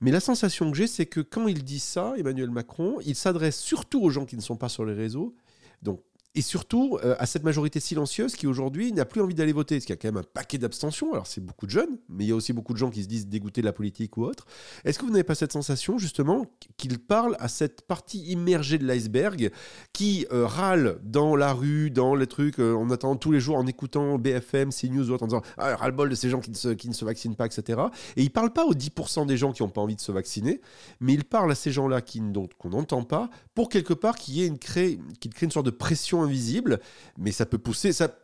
mais 0.00 0.10
la 0.10 0.20
sensation 0.20 0.70
que 0.70 0.76
j'ai, 0.76 0.86
c'est 0.86 1.06
que 1.06 1.20
quand 1.20 1.48
il 1.48 1.64
dit 1.64 1.80
ça, 1.80 2.14
Emmanuel 2.16 2.50
Macron, 2.50 2.98
il 3.04 3.14
s'adresse 3.14 3.58
surtout 3.58 4.02
aux 4.02 4.10
gens 4.10 4.26
qui 4.26 4.36
ne 4.36 4.40
sont 4.40 4.56
pas 4.56 4.68
sur 4.68 4.84
les 4.84 4.94
réseaux, 4.94 5.34
donc 5.82 6.00
et 6.38 6.42
surtout 6.42 7.00
euh, 7.02 7.16
à 7.18 7.26
cette 7.26 7.42
majorité 7.42 7.80
silencieuse 7.80 8.36
qui 8.36 8.46
aujourd'hui 8.46 8.92
n'a 8.92 9.04
plus 9.04 9.20
envie 9.20 9.34
d'aller 9.34 9.52
voter, 9.52 9.74
parce 9.74 9.86
qu'il 9.86 9.92
y 9.92 9.98
a 9.98 10.00
quand 10.00 10.06
même 10.06 10.22
un 10.22 10.26
paquet 10.32 10.56
d'abstention. 10.56 11.12
Alors 11.12 11.26
c'est 11.26 11.44
beaucoup 11.44 11.66
de 11.66 11.72
jeunes, 11.72 11.98
mais 12.08 12.24
il 12.24 12.28
y 12.28 12.30
a 12.30 12.36
aussi 12.36 12.52
beaucoup 12.52 12.72
de 12.72 12.78
gens 12.78 12.90
qui 12.90 13.02
se 13.02 13.08
disent 13.08 13.26
dégoûtés 13.26 13.60
de 13.60 13.66
la 13.66 13.72
politique 13.72 14.16
ou 14.16 14.22
autre. 14.22 14.46
Est-ce 14.84 15.00
que 15.00 15.04
vous 15.04 15.10
n'avez 15.10 15.24
pas 15.24 15.34
cette 15.34 15.52
sensation 15.52 15.98
justement 15.98 16.46
qu'il 16.76 17.00
parle 17.00 17.36
à 17.40 17.48
cette 17.48 17.82
partie 17.82 18.20
immergée 18.26 18.78
de 18.78 18.86
l'iceberg 18.86 19.50
qui 19.92 20.26
euh, 20.30 20.46
râle 20.46 21.00
dans 21.02 21.34
la 21.34 21.52
rue, 21.52 21.90
dans 21.90 22.14
les 22.14 22.28
trucs, 22.28 22.60
euh, 22.60 22.72
en 22.76 22.88
attendant 22.90 23.16
tous 23.16 23.32
les 23.32 23.40
jours, 23.40 23.56
en 23.56 23.66
écoutant 23.66 24.16
BFM, 24.16 24.70
CNews 24.70 25.10
ou 25.10 25.14
autre, 25.14 25.24
en 25.24 25.26
disant 25.26 25.42
ah, 25.56 25.74
ras-le-bol 25.74 26.08
de 26.08 26.14
ces 26.14 26.30
gens 26.30 26.38
qui 26.38 26.50
ne, 26.50 26.56
se, 26.56 26.68
qui 26.68 26.88
ne 26.88 26.94
se 26.94 27.04
vaccinent 27.04 27.34
pas, 27.34 27.46
etc. 27.46 27.80
Et 28.14 28.22
il 28.22 28.30
parle 28.30 28.52
pas 28.52 28.64
aux 28.64 28.74
10% 28.74 29.26
des 29.26 29.36
gens 29.36 29.50
qui 29.50 29.64
n'ont 29.64 29.70
pas 29.70 29.80
envie 29.80 29.96
de 29.96 30.00
se 30.00 30.12
vacciner, 30.12 30.60
mais 31.00 31.14
il 31.14 31.24
parle 31.24 31.50
à 31.50 31.56
ces 31.56 31.72
gens-là 31.72 32.00
qu'on 32.00 32.70
n'entend 32.70 33.02
pas, 33.02 33.28
pour 33.56 33.68
quelque 33.68 33.92
part 33.92 34.14
qu'il 34.14 34.34
y 34.34 34.44
ait 34.44 34.46
une 34.46 34.60
crée, 34.60 35.00
crée 35.34 35.46
une 35.46 35.50
sorte 35.50 35.66
de 35.66 35.72
pression 35.72 36.27
invisible, 36.28 36.80
mais 37.16 37.32
ça 37.32 37.44
peut 37.44 37.58
pousser, 37.58 37.92
ça, 37.92 38.16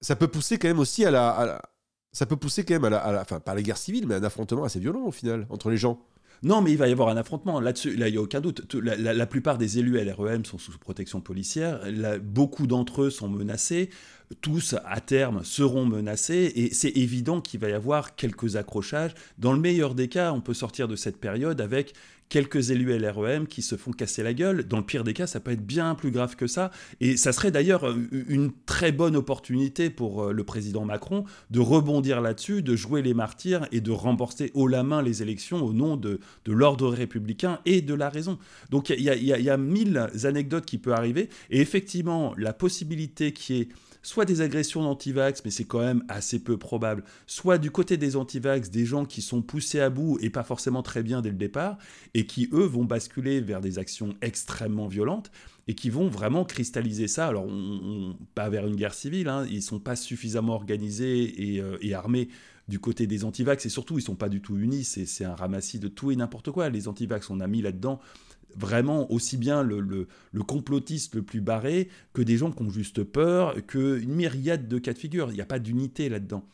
ça 0.00 0.16
peut 0.16 0.28
pousser 0.28 0.58
quand 0.58 0.68
même 0.68 0.78
aussi 0.78 1.04
à 1.04 1.10
la, 1.10 1.62
ça 2.12 2.26
peut 2.26 2.36
pousser 2.36 2.64
quand 2.64 2.74
même 2.74 2.84
à 2.84 2.90
la, 2.90 2.98
à 2.98 3.12
la, 3.12 3.20
enfin 3.22 3.40
pas 3.40 3.52
à 3.52 3.54
la 3.54 3.62
guerre 3.62 3.78
civile, 3.78 4.06
mais 4.06 4.14
à 4.14 4.18
un 4.18 4.24
affrontement 4.24 4.64
assez 4.64 4.80
violent 4.80 5.04
au 5.04 5.12
final 5.12 5.46
entre 5.50 5.70
les 5.70 5.76
gens. 5.76 6.04
Non, 6.42 6.62
mais 6.62 6.72
il 6.72 6.78
va 6.78 6.88
y 6.88 6.92
avoir 6.92 7.08
un 7.08 7.16
affrontement. 7.16 7.60
Là-dessus, 7.60 7.96
là, 7.96 8.08
il 8.08 8.12
n'y 8.12 8.18
a 8.18 8.22
aucun 8.22 8.40
doute. 8.40 8.74
La, 8.74 9.26
plupart 9.26 9.58
des 9.58 9.78
élus 9.78 10.02
LREM 10.02 10.44
sont 10.46 10.56
sous 10.56 10.76
protection 10.78 11.20
policière. 11.20 11.80
beaucoup 12.22 12.66
d'entre 12.66 13.02
eux 13.02 13.10
sont 13.10 13.28
menacés. 13.28 13.90
Tous, 14.40 14.74
à 14.86 15.00
terme, 15.00 15.44
seront 15.44 15.84
menacés. 15.84 16.50
Et 16.54 16.72
c'est 16.72 16.96
évident 16.96 17.42
qu'il 17.42 17.60
va 17.60 17.68
y 17.68 17.72
avoir 17.72 18.16
quelques 18.16 18.56
accrochages. 18.56 19.14
Dans 19.36 19.52
le 19.52 19.58
meilleur 19.58 19.94
des 19.94 20.08
cas, 20.08 20.32
on 20.32 20.40
peut 20.40 20.54
sortir 20.54 20.88
de 20.88 20.96
cette 20.96 21.18
période 21.18 21.60
avec 21.60 21.92
quelques 22.30 22.70
élus 22.70 22.96
LREM 22.96 23.46
qui 23.46 23.60
se 23.60 23.76
font 23.76 23.90
casser 23.90 24.22
la 24.22 24.32
gueule. 24.32 24.66
Dans 24.66 24.78
le 24.78 24.84
pire 24.84 25.04
des 25.04 25.12
cas, 25.12 25.26
ça 25.26 25.40
peut 25.40 25.50
être 25.50 25.66
bien 25.66 25.94
plus 25.94 26.10
grave 26.10 26.36
que 26.36 26.46
ça. 26.46 26.70
Et 27.00 27.18
ça 27.18 27.32
serait 27.32 27.50
d'ailleurs 27.50 27.86
euh, 27.86 28.08
une 28.28 28.52
très 28.64 28.92
bonne 28.92 29.16
opportunité 29.16 29.90
pour 29.90 30.22
euh, 30.22 30.32
le 30.32 30.44
président 30.44 30.86
Macron 30.86 31.24
de 31.50 31.60
rebondir 31.60 32.22
là-dessus, 32.22 32.62
de 32.62 32.76
jouer 32.76 33.02
les 33.02 33.12
martyrs 33.12 33.66
et 33.72 33.82
de 33.82 33.90
remporter 33.90 34.50
haut 34.54 34.68
la 34.68 34.82
main 34.82 35.02
les 35.02 35.22
élections 35.22 35.62
au 35.62 35.74
nom 35.74 35.96
de, 35.96 36.20
de 36.46 36.52
l'ordre 36.52 36.88
républicain 36.88 37.58
et 37.66 37.82
de 37.82 37.94
la 37.94 38.08
raison. 38.08 38.38
Donc 38.70 38.90
il 38.90 39.00
y, 39.00 39.26
y, 39.26 39.50
a 39.50 39.56
mille 39.56 40.08
anecdotes 40.22 40.64
qui 40.64 40.78
peuvent 40.78 40.94
arriver. 40.94 41.28
Et 41.50 41.60
effectivement, 41.60 42.32
la 42.38 42.52
possibilité 42.52 43.32
qui 43.32 43.60
est 43.60 43.68
soit 44.02 44.24
des 44.24 44.40
agressions 44.40 44.82
d'antivax, 44.82 45.42
mais 45.44 45.50
c'est 45.50 45.64
quand 45.64 45.80
même 45.80 46.04
assez 46.08 46.42
peu 46.42 46.56
probable, 46.56 47.04
soit 47.26 47.58
du 47.58 47.70
côté 47.70 47.96
des 47.96 48.16
antivax, 48.16 48.70
des 48.70 48.86
gens 48.86 49.04
qui 49.04 49.22
sont 49.22 49.42
poussés 49.42 49.80
à 49.80 49.90
bout 49.90 50.18
et 50.20 50.30
pas 50.30 50.42
forcément 50.42 50.82
très 50.82 51.02
bien 51.02 51.22
dès 51.22 51.30
le 51.30 51.36
départ, 51.36 51.78
et 52.14 52.26
qui, 52.26 52.48
eux, 52.52 52.64
vont 52.64 52.84
basculer 52.84 53.40
vers 53.40 53.60
des 53.60 53.78
actions 53.78 54.14
extrêmement 54.22 54.86
violentes, 54.86 55.30
et 55.68 55.74
qui 55.74 55.90
vont 55.90 56.08
vraiment 56.08 56.44
cristalliser 56.44 57.06
ça. 57.06 57.28
Alors, 57.28 57.46
pas 58.34 58.48
vers 58.48 58.66
une 58.66 58.76
guerre 58.76 58.94
civile, 58.94 59.28
hein, 59.28 59.46
ils 59.50 59.62
sont 59.62 59.78
pas 59.78 59.96
suffisamment 59.96 60.54
organisés 60.54 61.54
et, 61.54 61.60
euh, 61.60 61.76
et 61.80 61.94
armés 61.94 62.28
du 62.68 62.78
côté 62.78 63.06
des 63.06 63.24
antivax, 63.24 63.66
et 63.66 63.68
surtout, 63.68 63.98
ils 63.98 64.02
sont 64.02 64.14
pas 64.14 64.28
du 64.28 64.40
tout 64.40 64.56
unis, 64.56 64.84
c'est 64.84 65.24
un 65.24 65.34
ramassis 65.34 65.78
de 65.78 65.88
tout 65.88 66.12
et 66.12 66.16
n'importe 66.16 66.50
quoi. 66.52 66.68
Les 66.70 66.88
antivax, 66.88 67.28
on 67.28 67.40
a 67.40 67.46
mis 67.46 67.62
là-dedans 67.62 68.00
vraiment 68.56 69.10
aussi 69.12 69.36
bien 69.36 69.62
le, 69.62 70.06
complotiste 70.46 71.14
le 71.14 71.22
plus 71.22 71.40
barré 71.40 71.88
que 72.12 72.22
des 72.22 72.36
gens 72.36 72.50
qui 72.50 72.62
ont 72.62 72.70
juste 72.70 73.02
peur, 73.04 73.54
qu'une 73.66 74.12
myriade 74.14 74.68
de 74.68 74.78
cas 74.78 74.92
de 74.92 74.98
figure. 74.98 75.30
Il 75.30 75.34
n'y 75.34 75.40
a 75.40 75.46
pas 75.46 75.58
d'unité 75.58 76.08
là-dedans. 76.08 76.44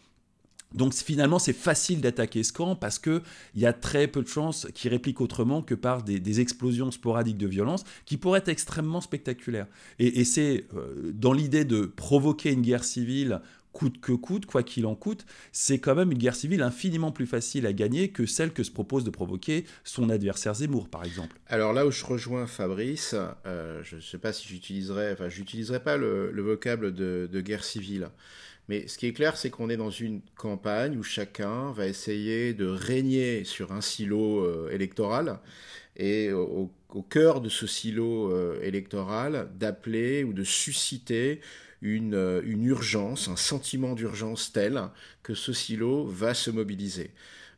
Donc 0.75 0.95
finalement, 0.95 1.39
c'est 1.39 1.53
facile 1.53 2.01
d'attaquer 2.01 2.43
ce 2.43 2.53
camp 2.53 2.75
parce 2.75 2.99
qu'il 2.99 3.23
y 3.55 3.67
a 3.67 3.73
très 3.73 4.09
peu 4.09 4.23
de 4.23 4.29
chances 4.29 4.67
qu'il 4.75 4.91
réplique 4.91 5.21
autrement 5.21 5.63
que 5.63 5.75
par 5.75 6.03
des, 6.03 6.41
explosions 6.41 6.91
sporadiques 6.91 7.39
de 7.39 7.47
violence 7.47 7.85
qui 8.05 8.17
pourraient 8.17 8.41
être 8.41 8.49
extrêmement 8.49 9.01
spectaculaires. 9.01 9.69
Et, 9.99 10.25
c'est 10.25 10.67
euh, 10.75 11.13
dans 11.15 11.33
l'idée 11.33 11.65
de 11.65 11.83
provoquer 11.83 12.53
une 12.53 12.63
guerre 12.63 12.85
civile 12.85 13.41
coûte 13.77 14.01
que 14.01 14.13
coûte, 14.13 14.47
quoi 14.47 14.63
qu'il 14.63 14.87
en 14.87 14.95
coûte, 14.95 15.27
c'est 15.53 15.79
quand 15.79 15.95
même 15.95 16.11
une 16.11 16.17
guerre 16.17 16.35
civile 16.35 16.63
infiniment 16.63 17.13
plus 17.13 17.27
facile 17.27 17.67
à 17.67 17.75
gagner 17.75 18.09
que 18.09 18.25
celle 18.25 18.55
que 18.55 18.63
se 18.63 18.71
propose 18.71 19.05
de 19.05 19.11
provoquer 19.11 19.67
son 19.85 20.09
adversaire 20.09 20.55
Zemmour, 20.55 20.89
par 20.89 21.05
exemple. 21.05 21.37
Alors 21.47 21.75
là 21.75 21.87
où 21.87 21.91
je 21.91 22.03
rejoins 22.07 22.47
Fabrice, 22.47 23.15
euh, 23.45 23.83
je 23.83 23.97
ne 23.97 24.01
sais 24.01 24.17
pas 24.17 24.33
si 24.33 24.49
j'utiliserai, 24.49 25.13
enfin, 25.13 25.29
j'utiliserai 25.29 25.81
pas 25.81 25.99
le, 25.99 26.33
vocable 26.41 26.95
de, 26.95 27.41
guerre 27.43 27.65
civile. 27.65 28.09
Mais 28.71 28.89
ce 28.89 28.97
qui 28.97 29.09
est 29.09 29.13
clair, 29.13 29.37
c'est 29.37 29.51
qu'on 29.51 29.69
est 29.69 29.77
dans 29.77 29.91
une 29.91 30.23
campagne 30.37 30.97
où 30.97 31.03
chacun 31.03 31.71
va 31.73 31.87
essayer 31.87 32.55
de 32.55 32.67
régner 32.67 33.45
sur 33.45 33.73
un 33.73 33.83
silo 33.83 34.41
euh, 34.41 34.71
électoral 34.73 35.39
et 35.99 36.33
au, 36.33 36.71
cœur 37.11 37.43
de 37.43 37.51
ce 37.51 37.67
silo 37.67 38.33
euh, 38.33 38.59
électoral 38.63 39.51
d'appeler 39.59 40.25
ou 40.25 40.33
de 40.33 40.45
susciter 40.45 41.41
euh, 41.83 42.43
une, 42.45 42.65
urgence, 42.65 43.29
un 43.29 43.37
sentiment 43.37 43.95
d'urgence 43.95 44.53
tel 44.53 44.83
que 45.23 45.35
ce 45.35 45.53
silo 45.53 46.07
va 46.07 46.35
se 46.35 46.51
mobiliser. 46.51 47.11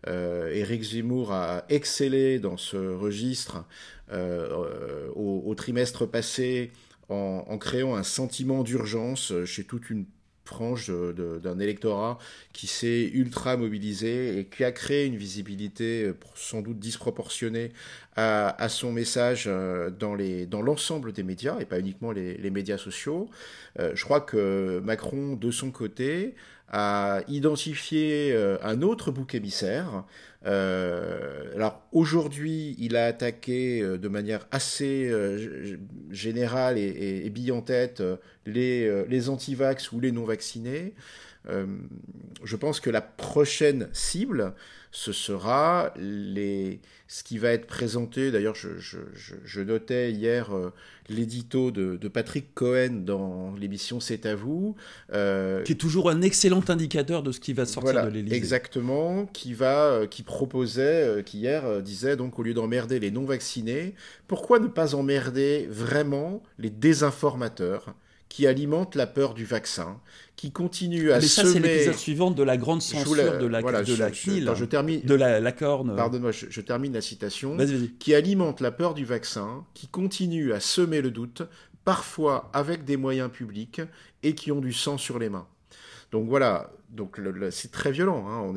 Euh, 0.06 0.52
Éric 0.52 0.82
Zemmour 0.82 1.32
a 1.32 1.64
excellé 1.68 2.38
dans 2.38 2.56
ce 2.56 2.76
registre 2.76 3.64
euh, 4.12 5.08
au, 5.14 5.54
trimestre 5.54 6.06
passé 6.06 6.70
en, 7.08 7.58
créant 7.58 7.96
un 7.96 8.02
sentiment 8.02 8.62
d'urgence 8.62 9.32
chez 9.44 9.64
toute 9.64 9.90
une 9.90 10.04
frange 10.48 10.90
d'un 10.90 11.58
électorat 11.58 12.18
qui 12.52 12.66
s'est 12.66 13.10
ultra 13.12 13.56
mobilisé 13.56 14.38
et 14.38 14.44
qui 14.46 14.64
a 14.64 14.72
créé 14.72 15.06
une 15.06 15.16
visibilité 15.16 16.10
sans 16.34 16.62
doute 16.62 16.78
disproportionnée 16.78 17.72
à, 18.16 18.68
son 18.68 18.90
message 18.90 19.44
euh, 19.46 19.90
dans 19.90 20.62
l'ensemble 20.62 21.12
des 21.12 21.22
médias 21.22 21.58
et 21.60 21.64
pas 21.64 21.78
uniquement 21.78 22.10
les, 22.10 22.50
médias 22.50 22.78
sociaux. 22.78 23.28
Euh, 23.78 23.92
je 23.94 24.04
crois 24.04 24.20
que 24.20 24.80
Macron, 24.82 25.36
de 25.36 25.50
son 25.50 25.70
côté, 25.70 26.34
a 26.70 27.20
identifié 27.28 28.32
euh, 28.32 28.58
un 28.62 28.82
autre 28.82 29.10
bouc 29.10 29.34
émissaire. 29.34 30.04
alors 30.44 31.82
aujourd'hui, 31.92 32.76
il 32.78 32.96
a 32.96 33.06
attaqué 33.06 33.82
de 33.82 34.08
manière 34.08 34.46
assez 34.50 35.12
générale 36.10 36.78
et, 36.78 37.22
et, 37.24 37.30
bille 37.30 37.52
en 37.52 37.60
tête 37.60 38.02
les, 38.46 39.04
les 39.06 39.28
antivax 39.28 39.92
ou 39.92 40.00
les 40.00 40.12
non-vaccinés. 40.12 40.94
Je 41.48 42.56
pense 42.56 42.80
que 42.80 42.90
la 42.90 43.00
prochaine 43.00 43.88
cible, 43.92 44.54
ce 44.90 45.12
sera 45.12 45.92
les, 45.96 46.80
ce 47.08 47.22
qui 47.22 47.38
va 47.38 47.50
être 47.50 47.66
présenté. 47.66 48.30
D'ailleurs, 48.30 48.54
je, 48.54 49.60
notais 49.60 50.12
hier 50.12 50.54
euh, 50.54 50.72
l'édito 51.08 51.70
de, 51.70 52.08
Patrick 52.08 52.54
Cohen 52.54 53.02
dans 53.04 53.54
l'émission 53.58 54.00
C'est 54.00 54.26
à 54.26 54.34
vous. 54.34 54.76
Euh, 55.12 55.62
qui 55.62 55.72
est 55.72 55.76
toujours 55.76 56.10
un 56.10 56.22
excellent 56.22 56.62
indicateur 56.68 57.22
de 57.22 57.32
ce 57.32 57.40
qui 57.40 57.52
va 57.52 57.66
sortir 57.66 58.04
de 58.04 58.10
l'Élysée. 58.10 58.36
Exactement, 58.36 59.26
qui, 59.26 59.54
va, 59.54 59.86
euh, 59.86 60.06
qui 60.06 60.22
proposait, 60.22 61.22
qui 61.24 61.38
hier 61.38 61.82
disait, 61.82 62.16
donc 62.16 62.38
au 62.38 62.42
lieu 62.42 62.54
d'emmerder 62.54 62.98
les 63.00 63.10
non-vaccinés, 63.10 63.94
pourquoi 64.26 64.58
ne 64.58 64.68
pas 64.68 64.94
emmerder 64.94 65.66
vraiment 65.70 66.42
les 66.58 66.70
désinformateurs? 66.70 67.94
Qui 68.28 68.46
alimente 68.46 68.94
la 68.94 69.06
peur 69.06 69.34
du 69.34 69.44
vaccin, 69.44 70.00
qui 70.36 70.52
continue 70.52 71.12
à 71.12 71.18
Mais 71.18 71.26
ça, 71.26 71.44
c'est 71.44 71.58
l'épisode 71.58 71.94
suivant 71.94 72.30
de 72.30 72.42
la 72.42 72.56
grande 72.56 72.82
censure 72.82 73.14
de 73.14 73.46
la, 73.46 73.62
de 73.62 73.96
la 73.96 74.10
CNIL, 74.10 74.50
je, 74.54 74.64
termine, 74.64 75.00
de 75.02 75.14
la, 75.14 75.40
la 75.40 75.52
corne. 75.52 75.96
Pardonne-moi, 75.96 76.30
je, 76.32 76.60
termine 76.60 76.92
la 76.92 77.00
citation. 77.00 77.56
Qui 77.98 78.14
alimente 78.14 78.60
la 78.60 78.70
peur 78.70 78.94
du 78.94 79.04
vaccin, 79.04 79.64
qui 79.74 79.88
continue 79.88 80.52
à 80.52 80.60
semer 80.60 81.00
le 81.00 81.10
doute, 81.10 81.42
parfois 81.84 82.50
avec 82.52 82.84
des 82.84 82.96
moyens 82.96 83.30
publics, 83.30 83.80
et 84.22 84.34
qui 84.34 84.52
ont 84.52 84.60
du 84.60 84.72
sang 84.72 84.98
sur 84.98 85.18
les 85.18 85.28
mains. 85.28 85.46
Donc 86.10 86.26
voilà, 86.26 86.70
donc 86.90 87.20
c'est 87.50 87.70
très 87.70 87.92
violent. 87.92 88.26
Hein. 88.28 88.54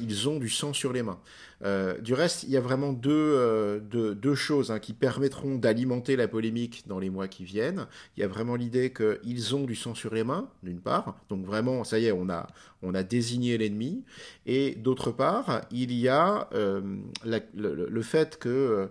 Ils 0.00 0.28
ont 0.28 0.38
du 0.38 0.48
sang 0.48 0.72
sur 0.72 0.92
les 0.92 1.02
mains. 1.02 1.20
Euh, 1.62 1.96
du 1.98 2.14
reste, 2.14 2.42
il 2.42 2.50
y 2.50 2.56
a 2.56 2.60
vraiment 2.60 2.92
deux, 2.92 3.12
euh, 3.12 4.34
choses 4.34 4.72
hein, 4.72 4.80
qui 4.80 4.92
permettront 4.92 5.54
d'alimenter 5.54 6.16
la 6.16 6.26
polémique 6.26 6.82
dans 6.88 6.98
les 6.98 7.10
mois 7.10 7.28
qui 7.28 7.44
viennent. 7.44 7.86
Il 8.16 8.20
y 8.20 8.24
a 8.24 8.28
vraiment 8.28 8.56
l'idée 8.56 8.92
qu'ils 8.92 9.54
ont 9.54 9.64
du 9.64 9.76
sang 9.76 9.94
sur 9.94 10.12
les 10.12 10.24
mains, 10.24 10.48
d'une 10.64 10.80
part. 10.80 11.16
Donc 11.28 11.46
vraiment, 11.46 11.84
ça 11.84 12.00
y 12.00 12.06
est, 12.06 12.12
on 12.12 12.28
a, 12.28 13.02
désigné 13.04 13.56
l'ennemi. 13.56 14.02
Et 14.46 14.74
d'autre 14.74 15.12
part, 15.12 15.60
il 15.70 15.92
y 15.92 16.08
a 16.08 16.48
euh, 16.54 16.80
le, 17.24 18.02
fait 18.02 18.38
que 18.38 18.88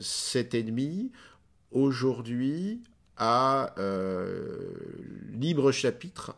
cet 0.00 0.54
ennemi 0.54 1.12
aujourd'hui 1.70 2.80
a 3.18 3.74
libre 5.32 5.72
chapitre 5.72 6.34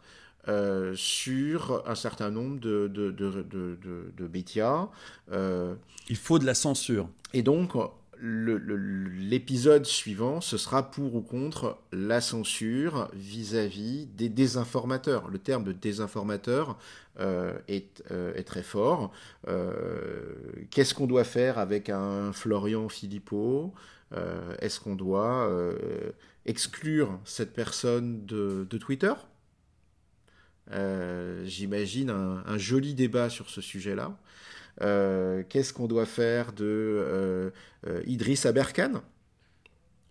euh, 0.49 0.95
sur 0.97 1.83
un 1.87 1.95
certain 1.95 2.31
nombre 2.31 2.59
de, 2.61 2.89
de, 2.89 3.11
de, 3.11 3.43
de 4.17 4.27
médias. 4.27 4.89
Euh, 5.33 5.75
Il 6.09 6.17
faut 6.17 6.39
de 6.39 6.47
la 6.47 6.55
censure. 6.55 7.11
Et 7.35 7.43
donc, 7.43 7.75
l'épisode 8.23 9.85
suivant, 9.85 10.41
ce 10.41 10.57
sera 10.57 10.91
pour 10.91 11.15
ou 11.15 11.21
contre 11.21 11.77
la 11.93 12.23
censure 12.23 13.11
vis-à-vis 13.13 14.07
des 14.07 14.31
désinformateurs. 14.31 15.29
Le 15.29 15.39
terme 15.39 15.63
de 15.63 15.73
désinformateur 15.73 16.79
euh, 17.19 17.53
est, 17.69 18.03
est, 18.09 18.45
très 18.45 18.63
fort. 18.63 19.13
Qu'est-ce 20.71 20.95
qu'on 20.95 21.07
doit 21.07 21.25
faire 21.25 21.59
avec 21.59 21.91
un 21.91 22.33
Florian 22.33 22.89
Philippot? 22.89 23.75
Est-ce 24.59 24.81
qu'on 24.81 24.97
doit 24.97 25.49
exclure 26.47 27.21
cette 27.25 27.53
personne 27.53 28.25
de, 28.27 28.67
Twitter 28.79 29.13
euh, 30.73 31.45
j'imagine 31.47 32.11
un, 32.11 32.59
joli 32.59 32.95
débat 32.95 33.29
sur 33.29 33.51
ce 33.51 33.61
sujet-là. 33.61 34.17
Euh, 34.83 35.43
qu'est-ce 35.49 35.73
qu'on 35.73 35.89
doit 35.89 36.07
faire 36.07 36.53
de 36.53 36.65
euh, 36.65 37.51
Idriss 38.07 38.47
Aberkan? 38.47 39.03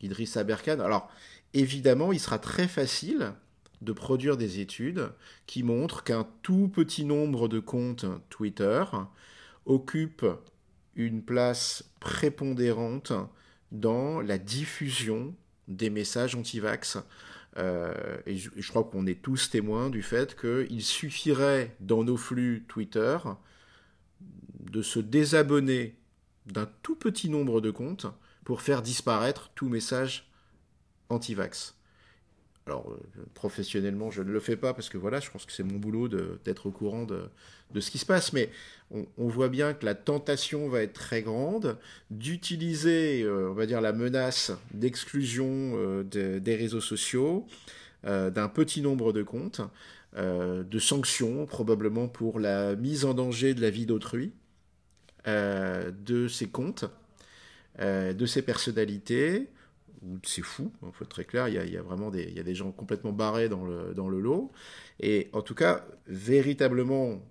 Idriss 0.01 0.35
Aberkan. 0.35 0.79
Alors, 0.81 1.09
évidemment, 1.53 2.11
il 2.11 2.19
sera 2.19 2.39
très 2.39 2.67
facile 2.67 3.33
de 3.81 3.93
produire 3.93 4.35
des 4.35 4.59
études 4.59 5.11
qui 5.45 5.63
montrent 5.63 6.03
qu'un 6.03 6.27
tout 6.41 6.67
petit 6.67 7.05
nombre 7.05 7.47
de 7.47 7.59
comptes 7.59 8.05
Twitter 8.29 8.83
occupe 9.65 10.25
une 10.95 11.23
place 11.23 11.85
prépondérante 12.01 13.13
dans 13.71 14.19
la 14.19 14.37
diffusion 14.37 15.33
des 15.69 15.89
messages 15.89 16.35
anti-vax 16.35 16.97
euh, 17.57 18.17
et, 18.25 18.37
je, 18.37 18.69
crois 18.69 18.83
qu'on 18.83 19.07
est 19.07 19.21
tous 19.21 19.49
témoins 19.49 19.89
du 19.89 20.03
fait 20.03 20.39
qu'il 20.39 20.83
suffirait 20.83 21.75
dans 21.79 22.03
nos 22.03 22.17
flux 22.17 22.65
Twitter 22.67 23.17
de 24.59 24.81
se 24.81 24.99
désabonner 24.99 25.95
d'un 26.45 26.69
tout 26.83 26.95
petit 26.95 27.29
nombre 27.29 27.61
de 27.61 27.71
comptes 27.71 28.05
pour 28.43 28.61
faire 28.61 28.81
disparaître 28.81 29.51
tout 29.55 29.69
message 29.69 30.29
anti-vax. 31.09 31.75
Alors, 32.69 32.91
euh, 32.91 33.23
professionnellement, 33.33 34.11
je 34.11 34.21
ne 34.21 34.31
le 34.31 34.39
fais 34.39 34.55
pas 34.55 34.75
parce 34.75 34.89
que 34.89 34.99
voilà, 34.99 35.19
je 35.19 35.31
pense 35.31 35.43
que 35.43 35.51
c'est 35.51 35.63
mon 35.63 35.79
boulot 35.79 36.07
d'être 36.07 36.67
au 36.67 36.71
courant 36.71 37.03
de, 37.03 37.79
ce 37.79 37.89
qui 37.89 37.97
se 37.97 38.05
passe. 38.05 38.31
Mais 38.31 38.51
on, 38.91 39.27
voit 39.27 39.49
bien 39.49 39.73
que 39.73 39.83
la 39.87 39.95
tentation 39.95 40.69
va 40.69 40.83
être 40.83 40.93
très 40.93 41.23
grande 41.23 41.79
d'utiliser, 42.11 43.23
euh, 43.23 43.51
va 43.55 43.65
dire, 43.65 43.81
la 43.81 43.91
menace 43.91 44.51
d'exclusion 44.71 45.47
euh, 45.47 46.03
des 46.39 46.55
réseaux 46.55 46.79
sociaux 46.79 47.47
d'un 48.03 48.47
petit 48.47 48.81
nombre 48.81 49.11
de 49.11 49.23
comptes, 49.23 49.59
de 50.15 50.79
sanctions 50.79 51.45
probablement 51.45 52.07
pour 52.07 52.39
la 52.39 52.77
mise 52.77 53.03
en 53.03 53.13
danger 53.13 53.53
de 53.53 53.61
la 53.61 53.69
vie 53.69 53.85
d'autrui, 53.85 54.31
de 55.25 56.27
ces 56.29 56.47
comptes, 56.47 56.85
de 57.77 58.25
ces 58.25 58.41
personnalités 58.41 59.49
c'est 60.23 60.41
fou, 60.41 60.71
il 60.83 60.91
faut 60.93 61.03
être 61.03 61.09
très 61.09 61.25
clair, 61.25 61.47
il 61.47 61.55
y 61.55 61.77
a, 61.77 61.81
vraiment 61.81 62.09
des, 62.09 62.55
gens 62.55 62.71
complètement 62.71 63.11
barrés 63.11 63.49
dans 63.49 63.65
le, 63.65 64.19
lot. 64.19 64.51
Et 64.99 65.29
en 65.33 65.41
tout 65.41 65.55
cas, 65.55 65.85
véritablement, 66.07 67.21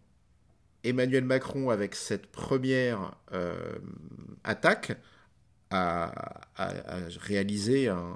Emmanuel 0.85 1.24
Macron, 1.24 1.70
avec 1.70 1.94
cette 1.94 2.26
première 2.26 3.14
euh, 3.33 3.78
attaque, 4.44 4.96
a, 5.70 6.12
réalisé 7.20 7.88
un, 7.88 8.14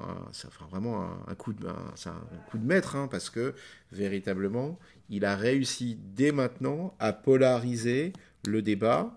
vraiment 0.71 1.11
un, 1.27 1.35
coup 1.35 1.53
de, 1.53 1.67
un, 1.67 2.41
coup 2.51 2.59
de 2.59 2.67
maître, 2.67 2.97
hein, 2.97 3.09
parce 3.11 3.31
que 3.31 3.55
véritablement, 3.91 4.79
il 5.11 5.25
a 5.25 5.37
réussi 5.37 5.99
dès 6.15 6.33
maintenant 6.33 6.95
à 6.99 7.13
polariser 7.13 8.13
le 8.47 8.63
débat 8.63 9.17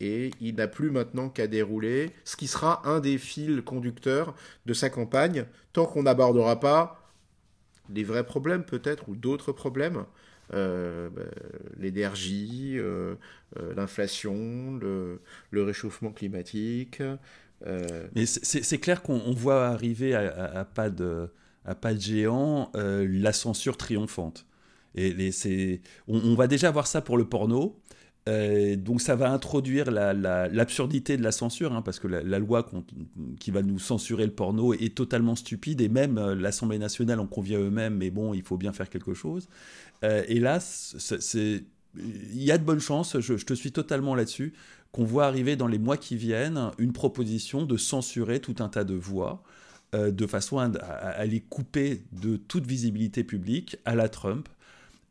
et 0.00 0.30
il 0.40 0.56
n'a 0.56 0.68
plus 0.68 0.90
maintenant 0.90 1.28
qu'à 1.28 1.46
dérouler 1.46 2.10
ce 2.24 2.36
qui 2.36 2.46
sera 2.46 2.86
un 2.86 3.00
des 3.00 3.18
fils 3.18 3.62
conducteurs 3.62 4.34
de 4.66 4.74
sa 4.74 4.90
campagne, 4.90 5.46
tant 5.72 5.86
qu'on 5.86 6.02
n'abordera 6.02 6.60
pas 6.60 7.12
les 7.88 8.04
vrais 8.04 8.24
problèmes 8.24 8.64
peut-être, 8.64 9.08
ou 9.08 9.16
d'autres 9.16 9.52
problèmes, 9.52 10.04
euh, 10.54 11.08
bah, 11.10 11.22
l'énergie, 11.78 12.74
euh, 12.76 13.14
euh, 13.58 13.74
l'inflation, 13.74 14.78
le, 14.80 15.20
réchauffement 15.52 16.12
climatique. 16.12 17.02
Mais 18.14 18.26
c'est 18.26 18.78
clair 18.78 19.02
qu'on 19.02 19.32
voit 19.32 19.66
arriver 19.66 20.14
à, 20.14 20.64
pas 20.64 20.90
de, 20.90 21.28
à 21.64 21.74
pas 21.74 21.94
de 21.94 22.00
géant 22.00 22.70
la 22.74 23.32
censure 23.32 23.76
triomphante. 23.76 24.46
Et 24.94 25.80
on, 26.08 26.34
va 26.34 26.46
déjà 26.46 26.70
voir 26.70 26.86
ça 26.86 27.02
pour 27.02 27.18
le 27.18 27.26
porno. 27.26 27.78
Euh, 28.28 28.74
donc 28.74 29.00
ça 29.00 29.14
va 29.14 29.30
introduire 29.30 29.90
l'absurdité 29.90 31.16
de 31.16 31.22
la 31.22 31.32
censure, 31.32 31.72
hein, 31.72 31.82
parce 31.82 32.00
que 32.00 32.08
la, 32.08 32.38
loi 32.38 32.68
qui 33.38 33.50
va 33.50 33.62
nous 33.62 33.78
censurer 33.78 34.26
le 34.26 34.32
porno 34.32 34.74
est 34.74 34.94
totalement 34.96 35.36
stupide, 35.36 35.80
et 35.80 35.88
même 35.88 36.18
euh, 36.18 36.34
l'Assemblée 36.34 36.78
nationale 36.78 37.20
en 37.20 37.26
convient 37.26 37.60
eux-mêmes, 37.60 37.96
mais 37.96 38.10
bon, 38.10 38.34
il 38.34 38.42
faut 38.42 38.56
bien 38.56 38.72
faire 38.72 38.90
quelque 38.90 39.14
chose. 39.14 39.48
Euh, 40.02 40.24
et 40.26 40.40
là, 40.40 40.58
il 41.94 42.42
y 42.42 42.50
a 42.50 42.58
de 42.58 42.64
bonnes 42.64 42.80
chances, 42.80 43.20
je, 43.20 43.34
te 43.34 43.54
suis 43.54 43.70
totalement 43.70 44.16
là-dessus, 44.16 44.54
qu'on 44.90 45.04
voit 45.04 45.26
arriver 45.26 45.54
dans 45.54 45.68
les 45.68 45.78
mois 45.78 45.96
qui 45.96 46.16
viennent 46.16 46.70
une 46.78 46.92
proposition 46.92 47.64
de 47.64 47.76
censurer 47.76 48.40
tout 48.40 48.56
un 48.58 48.68
tas 48.68 48.84
de 48.84 48.94
voix, 48.94 49.42
de 49.92 50.26
façon 50.26 50.58
à, 50.58 51.24
les 51.24 51.40
couper 51.40 52.02
de 52.12 52.36
toute 52.36 52.66
visibilité 52.66 53.24
publique 53.24 53.76
à 53.84 53.94
la 53.94 54.08
Trump. 54.08 54.48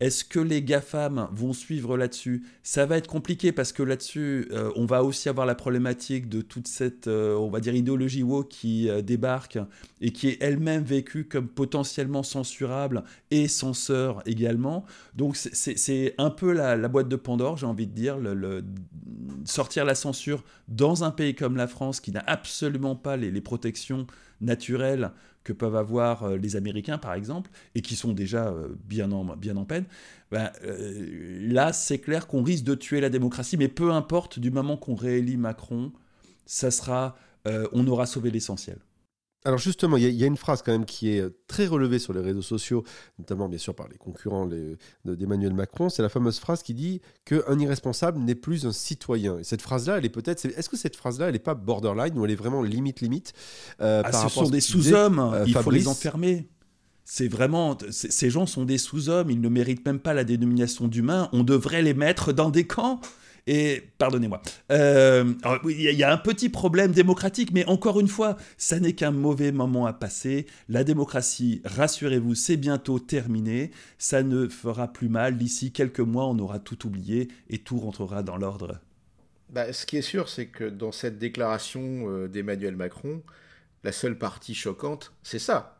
Est-ce 0.06 0.24
que 0.24 0.40
les 0.40 0.62
GAFAM 0.62 1.30
vont 1.32 1.52
suivre 1.52 1.98
là-dessus? 1.98 2.44
Ça 2.62 2.86
va 2.86 2.98
être 2.98 3.08
compliqué 3.08 3.52
parce 3.52 3.72
que 3.72 3.82
là-dessus, 3.82 4.48
euh, 4.52 4.72
on 4.76 4.86
va 4.86 5.04
aussi 5.04 5.30
avoir 5.30 5.48
la 5.48 5.56
problématique 5.56 6.30
de 6.30 6.42
toute 6.42 6.68
cette, 6.68 7.08
euh, 7.08 7.36
on 7.36 7.50
va 7.50 7.60
dire, 7.60 7.74
idéologie 7.74 8.22
woke 8.22 8.50
qui 8.50 8.88
euh, 8.88 9.02
débarque 9.02 9.58
et 10.02 10.12
qui 10.12 10.28
est 10.28 10.38
elle-même 10.42 10.84
vécue 10.84 11.28
comme 11.28 11.48
potentiellement 11.48 12.22
censurable 12.22 13.04
et 13.32 13.48
censeur 13.48 14.22
également. 14.28 14.86
Donc 15.16 15.36
c'est 15.38 16.14
un 16.20 16.30
peu 16.30 16.52
la, 16.52 16.78
boîte 16.88 17.10
de 17.10 17.16
Pandore, 17.16 17.58
j'ai 17.58 17.66
envie 17.66 17.88
de 17.88 17.94
dire, 17.94 18.20
sortir 19.46 19.86
la 19.86 19.96
censure 19.96 20.44
dans 20.68 21.04
un 21.04 21.10
pays 21.10 21.34
comme 21.34 21.58
la 21.58 21.66
France 21.66 22.00
qui 22.00 22.12
n'a 22.12 22.24
absolument 22.28 22.96
pas 22.96 23.18
les 23.18 23.42
protections 23.42 24.06
naturelles 24.40 25.10
que 25.46 25.54
peuvent 25.54 25.76
avoir 25.78 26.24
euh, 26.24 26.38
les 26.38 26.58
Américains, 26.58 26.98
par 26.98 27.14
exemple, 27.14 27.50
et 27.76 27.82
qui 27.82 27.96
sont 27.96 28.12
déjà 28.12 28.48
euh, 28.48 28.76
bien 28.84 29.12
en, 29.14 29.24
bien 29.38 29.56
en 29.56 29.64
peine, 29.64 29.86
ben, 30.32 30.52
euh, 30.66 31.48
là, 31.48 31.72
c'est 31.72 32.00
clair 32.00 32.28
qu'on 32.28 32.44
risque 32.44 32.66
de 32.66 32.76
tuer 32.76 33.00
la 33.00 33.10
démocratie, 33.10 33.56
mais 33.56 33.70
peu 33.70 33.92
importe, 33.92 34.40
du 34.40 34.52
moment 34.52 34.76
qu'on 34.76 34.96
réélit 34.96 35.38
Macron, 35.38 35.94
ça 36.46 36.72
sera, 36.72 37.16
on 37.72 37.88
aura 37.88 38.08
sauvé 38.08 38.32
l'essentiel. 38.32 38.78
Alors 39.46 39.60
justement, 39.60 39.96
il 39.96 40.10
y, 40.10 40.24
a 40.24 40.28
une 40.28 40.38
phrase 40.38 40.64
quand 40.64 40.72
même 40.72 40.86
qui 40.86 41.12
est 41.12 41.22
euh, 41.22 41.30
très 41.48 41.68
relevée 41.68 42.00
sur 42.00 42.14
les 42.14 42.20
réseaux 42.20 42.42
sociaux, 42.42 42.84
notamment 43.20 43.48
bien 43.48 43.60
sûr 43.60 43.76
par 43.76 43.88
les 43.88 43.96
concurrents 43.96 44.50
d'Emmanuel 45.06 45.54
Macron. 45.54 45.90
C'est 45.90 46.02
la 46.02 46.10
fameuse 46.10 46.40
phrase 46.40 46.64
qui 46.64 46.74
dit 46.74 47.00
qu'un 47.26 47.60
irresponsable 47.60 48.20
n'est 48.20 48.34
plus 48.34 48.66
un 48.66 48.72
citoyen. 48.72 49.38
Et 49.38 49.44
cette 49.44 49.62
phrase-là, 49.62 50.00
elle 50.00 50.06
est 50.06 50.10
peut-être. 50.10 50.46
Est-ce 50.46 50.68
que 50.68 50.78
cette 50.78 50.96
phrase-là, 50.96 51.28
elle 51.28 51.34
n'est 51.34 51.40
pas 51.40 51.54
borderline 51.54 52.18
ou 52.18 52.26
elle 52.26 52.32
est 52.32 52.36
vraiment 52.36 52.64
limite 52.64 53.02
limite 53.02 53.34
euh, 53.82 54.02
ah, 54.04 54.12
Ce 54.12 54.30
sont 54.30 54.50
des 54.50 54.62
sous-hommes. 54.62 55.20
Euh, 55.20 55.44
il 55.46 55.56
faut 55.56 55.70
les 55.70 55.88
enfermer. 55.88 56.50
C'est 57.04 57.28
vraiment, 57.28 57.78
ces 57.92 58.32
gens 58.32 58.48
sont 58.48 58.66
des 58.66 58.80
sous-hommes, 58.80 59.30
ils 59.30 59.40
ne 59.40 59.48
méritent 59.48 59.86
même 59.86 60.00
pas 60.00 60.16
la 60.16 60.24
dénomination 60.24 60.88
d'humains, 60.88 61.30
on 61.34 61.44
devrait 61.44 61.84
les 61.84 61.94
mettre 61.94 62.34
dans 62.34 62.50
des 62.50 62.66
camps. 62.66 63.00
Et 63.48 63.84
pardonnez-moi. 64.00 64.42
Euh, 64.72 65.34
il 65.66 65.80
y, 65.80 66.04
a 66.04 66.12
un 66.12 66.18
petit 66.18 66.50
problème 66.50 66.92
démocratique, 66.92 67.52
mais 67.54 67.64
encore 67.66 68.00
une 68.00 68.08
fois, 68.08 68.38
ça 68.58 68.80
n'est 68.80 68.94
qu'un 68.94 69.12
mauvais 69.12 69.52
moment 69.52 69.86
à 69.86 69.94
passer. 69.94 70.48
La 70.68 70.84
démocratie, 70.84 71.62
rassurez-vous, 71.64 72.34
c'est 72.34 72.58
bientôt 72.58 72.98
terminé. 72.98 73.70
Ça 74.00 74.24
ne 74.24 74.48
fera 74.48 74.92
plus 74.92 75.10
mal. 75.10 75.38
D'ici 75.38 75.72
quelques 75.72 76.00
mois, 76.00 76.26
on 76.26 76.40
aura 76.40 76.60
tout 76.60 76.88
oublié 76.88 77.28
et 77.50 77.60
tout 77.60 77.78
rentrera 77.78 78.24
dans 78.24 78.38
l'ordre. 78.38 78.80
Bah, 79.50 79.72
ce 79.72 79.86
qui 79.86 79.98
est 79.98 80.02
sûr, 80.02 80.28
c'est 80.28 80.48
que 80.48 80.64
dans 80.64 80.92
cette 80.92 81.20
déclaration 81.20 82.10
euh, 82.10 82.28
d'Emmanuel 82.28 82.76
Macron, 82.76 83.22
la 83.84 83.92
seule 83.92 84.18
partie 84.18 84.56
choquante, 84.56 85.14
c'est 85.22 85.40
ça. 85.40 85.75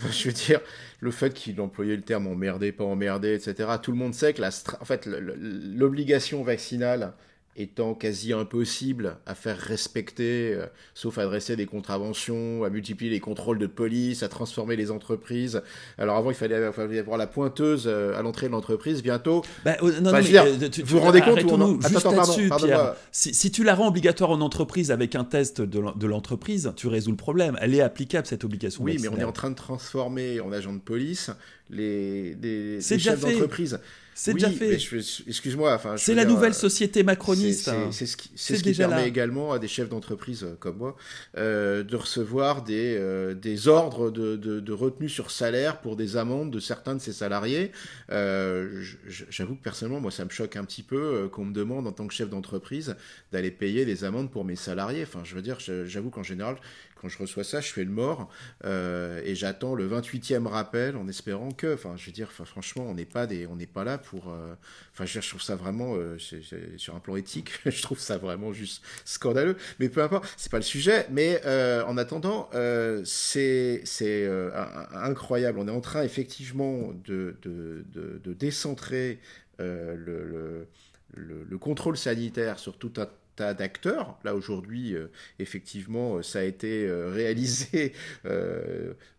je 0.10 0.28
veux 0.28 0.32
dire, 0.32 0.60
le 1.00 1.10
fait 1.10 1.32
qu'il 1.34 1.60
employait 1.60 1.96
le 1.96 2.02
terme 2.02 2.26
emmerdé, 2.26 2.72
pas 2.72 2.84
emmerdé, 2.84 3.34
etc. 3.34 3.68
Tout 3.82 3.92
le 3.92 3.98
monde 3.98 4.14
sait 4.14 4.32
que 4.34 4.40
la, 4.40 4.50
en 4.80 4.84
fait, 4.84 5.06
l'obligation 5.06 6.42
vaccinale 6.42 7.14
étant 7.60 7.94
quasi 7.94 8.32
impossible 8.32 9.16
à 9.26 9.34
faire 9.34 9.58
respecter, 9.58 10.54
euh, 10.54 10.66
sauf 10.94 11.18
à 11.18 11.24
dresser 11.24 11.56
des 11.56 11.66
contraventions, 11.66 12.64
à 12.64 12.70
multiplier 12.70 13.10
les 13.10 13.20
contrôles 13.20 13.58
de 13.58 13.66
police, 13.66 14.22
à 14.22 14.28
transformer 14.28 14.76
les 14.76 14.90
entreprises. 14.90 15.62
Alors 15.98 16.16
avant, 16.16 16.30
il 16.30 16.36
fallait, 16.36 16.56
avoir 16.56 17.18
la 17.18 17.26
pointeuse 17.26 17.84
euh, 17.86 18.18
à 18.18 18.22
l'entrée 18.22 18.46
de 18.46 18.52
l'entreprise. 18.52 19.02
Bientôt, 19.02 19.42
bah, 19.64 19.76
oh, 19.82 19.90
non, 20.00 20.12
mais, 20.12 20.36
euh, 20.36 20.68
tu, 20.68 20.82
vous 20.82 20.98
vous 20.98 21.04
rendez 21.04 21.20
compte 21.20 21.42
où 21.42 21.50
on... 21.50 21.80
Juste 21.80 22.04
là-dessus, 22.04 22.50
Pierre. 22.56 22.94
Si, 23.12 23.34
si, 23.34 23.50
tu 23.50 23.64
la 23.64 23.74
rends 23.74 23.88
obligatoire 23.88 24.30
en 24.30 24.40
entreprise 24.40 24.90
avec 24.90 25.14
un 25.14 25.24
test 25.24 25.60
de 25.60 26.06
l'entreprise, 26.06 26.72
tu 26.76 26.88
résous 26.88 27.10
le 27.10 27.16
problème. 27.16 27.56
Elle 27.60 27.74
est 27.74 27.82
applicable 27.82 28.26
cette 28.26 28.44
obligation. 28.44 28.84
Oui, 28.84 28.98
mais 29.00 29.08
on 29.08 29.18
est 29.18 29.24
en 29.24 29.32
train 29.32 29.50
de 29.50 29.56
transformer 29.56 30.40
en 30.40 30.52
agent 30.52 30.72
de 30.72 30.78
police 30.78 31.30
les, 31.70 32.34
les, 32.34 32.76
les 32.76 32.98
chefs 32.98 33.20
d'entreprise. 33.20 33.78
C'est 34.20 34.34
déjà 34.34 34.50
fait. 34.50 34.74
Excuse-moi. 35.26 35.72
Enfin, 35.72 35.96
c'est 35.96 36.14
la 36.14 36.26
nouvelle 36.26 36.50
euh, 36.50 36.54
société 36.54 37.02
macroniste. 37.02 37.70
C'est 37.90 38.04
ce 38.04 38.18
qui, 38.18 38.30
ce 38.34 38.52
qui 38.52 38.74
permet 38.74 39.08
également 39.08 39.52
à 39.52 39.58
des 39.58 39.68
chefs 39.68 39.88
d'entreprise 39.88 40.46
comme 40.58 40.76
moi 40.76 40.96
euh, 41.38 41.82
de 41.82 41.96
recevoir 41.96 42.62
des, 42.62 42.96
euh, 42.98 43.32
des 43.34 43.66
ordres 43.66 44.10
de, 44.10 44.36
de, 44.36 44.60
de, 44.60 44.72
retenue 44.72 45.08
sur 45.08 45.30
salaire 45.30 45.80
pour 45.80 45.96
des 45.96 46.18
amendes 46.18 46.50
de 46.50 46.60
certains 46.60 46.94
de 46.94 47.00
ses 47.00 47.14
salariés. 47.14 47.72
Euh, 48.10 48.82
J'avoue 49.30 49.54
que 49.54 49.62
personnellement, 49.62 50.00
moi, 50.00 50.10
ça 50.10 50.26
me 50.26 50.30
choque 50.30 50.56
un 50.56 50.64
petit 50.64 50.82
peu 50.82 51.30
qu'on 51.32 51.46
me 51.46 51.54
demande 51.54 51.86
en 51.86 51.92
tant 51.92 52.06
que 52.06 52.12
chef 52.12 52.28
d'entreprise 52.28 52.96
d'aller 53.32 53.50
payer 53.50 53.86
des 53.86 54.04
amendes 54.04 54.30
pour 54.30 54.44
mes 54.44 54.56
salariés. 54.56 55.04
Enfin, 55.04 55.22
je 55.24 55.34
veux 55.34 55.42
dire, 55.42 55.58
j'avoue 55.60 56.10
qu'en 56.10 56.22
général, 56.22 56.56
quand 57.00 57.08
je 57.08 57.18
reçois 57.18 57.44
ça, 57.44 57.60
je 57.60 57.72
fais 57.72 57.84
le 57.84 57.90
mort 57.90 58.28
euh, 58.64 59.22
et 59.24 59.34
j'attends 59.34 59.74
le 59.74 59.88
28e 59.88 60.46
rappel 60.46 60.96
en 60.96 61.08
espérant 61.08 61.50
enfin, 61.64 61.96
je 61.96 62.06
veux 62.06 62.12
dire, 62.12 62.30
franchement, 62.32 62.84
on 62.88 62.94
n'est 62.94 63.04
pas 63.04 63.26
des, 63.26 63.46
on 63.46 63.56
n'est 63.56 63.66
pas 63.66 63.84
là 63.84 63.98
pour, 63.98 64.30
euh, 64.30 64.54
enfin, 64.92 65.04
je, 65.04 65.20
trouve 65.20 65.42
ça 65.42 65.56
vraiment, 65.56 65.94
euh, 65.96 66.18
sur 66.18 66.94
un 66.94 67.00
plan 67.00 67.16
éthique, 67.16 67.50
je 67.66 67.82
trouve 67.82 67.98
ça 67.98 68.18
vraiment 68.18 68.52
juste 68.52 68.82
scandaleux. 69.04 69.56
Mais 69.78 69.88
peu 69.88 70.02
importe, 70.02 70.32
c'est 70.36 70.50
pas 70.50 70.58
le 70.58 70.64
sujet. 70.64 71.06
Mais 71.10 71.40
en 71.84 71.96
attendant, 71.96 72.48
c'est, 73.04 73.82
incroyable. 74.92 75.58
On 75.58 75.68
est 75.68 75.72
en 75.72 75.80
train 75.80 76.02
effectivement 76.02 76.92
de, 77.04 77.36
décentrer 78.38 79.20
le, 79.58 80.66
le, 81.14 81.58
contrôle 81.58 81.96
sanitaire 81.96 82.58
sur 82.58 82.78
tout 82.78 82.92
un 82.96 83.06
d'acteurs. 83.54 84.18
Là 84.24 84.34
aujourd'hui, 84.34 84.94
euh, 84.94 85.08
effectivement, 85.38 86.16
euh, 86.16 86.22
ça 86.22 86.40
a 86.40 86.42
été 86.42 86.86
euh, 86.86 87.10
réalisé 87.10 87.92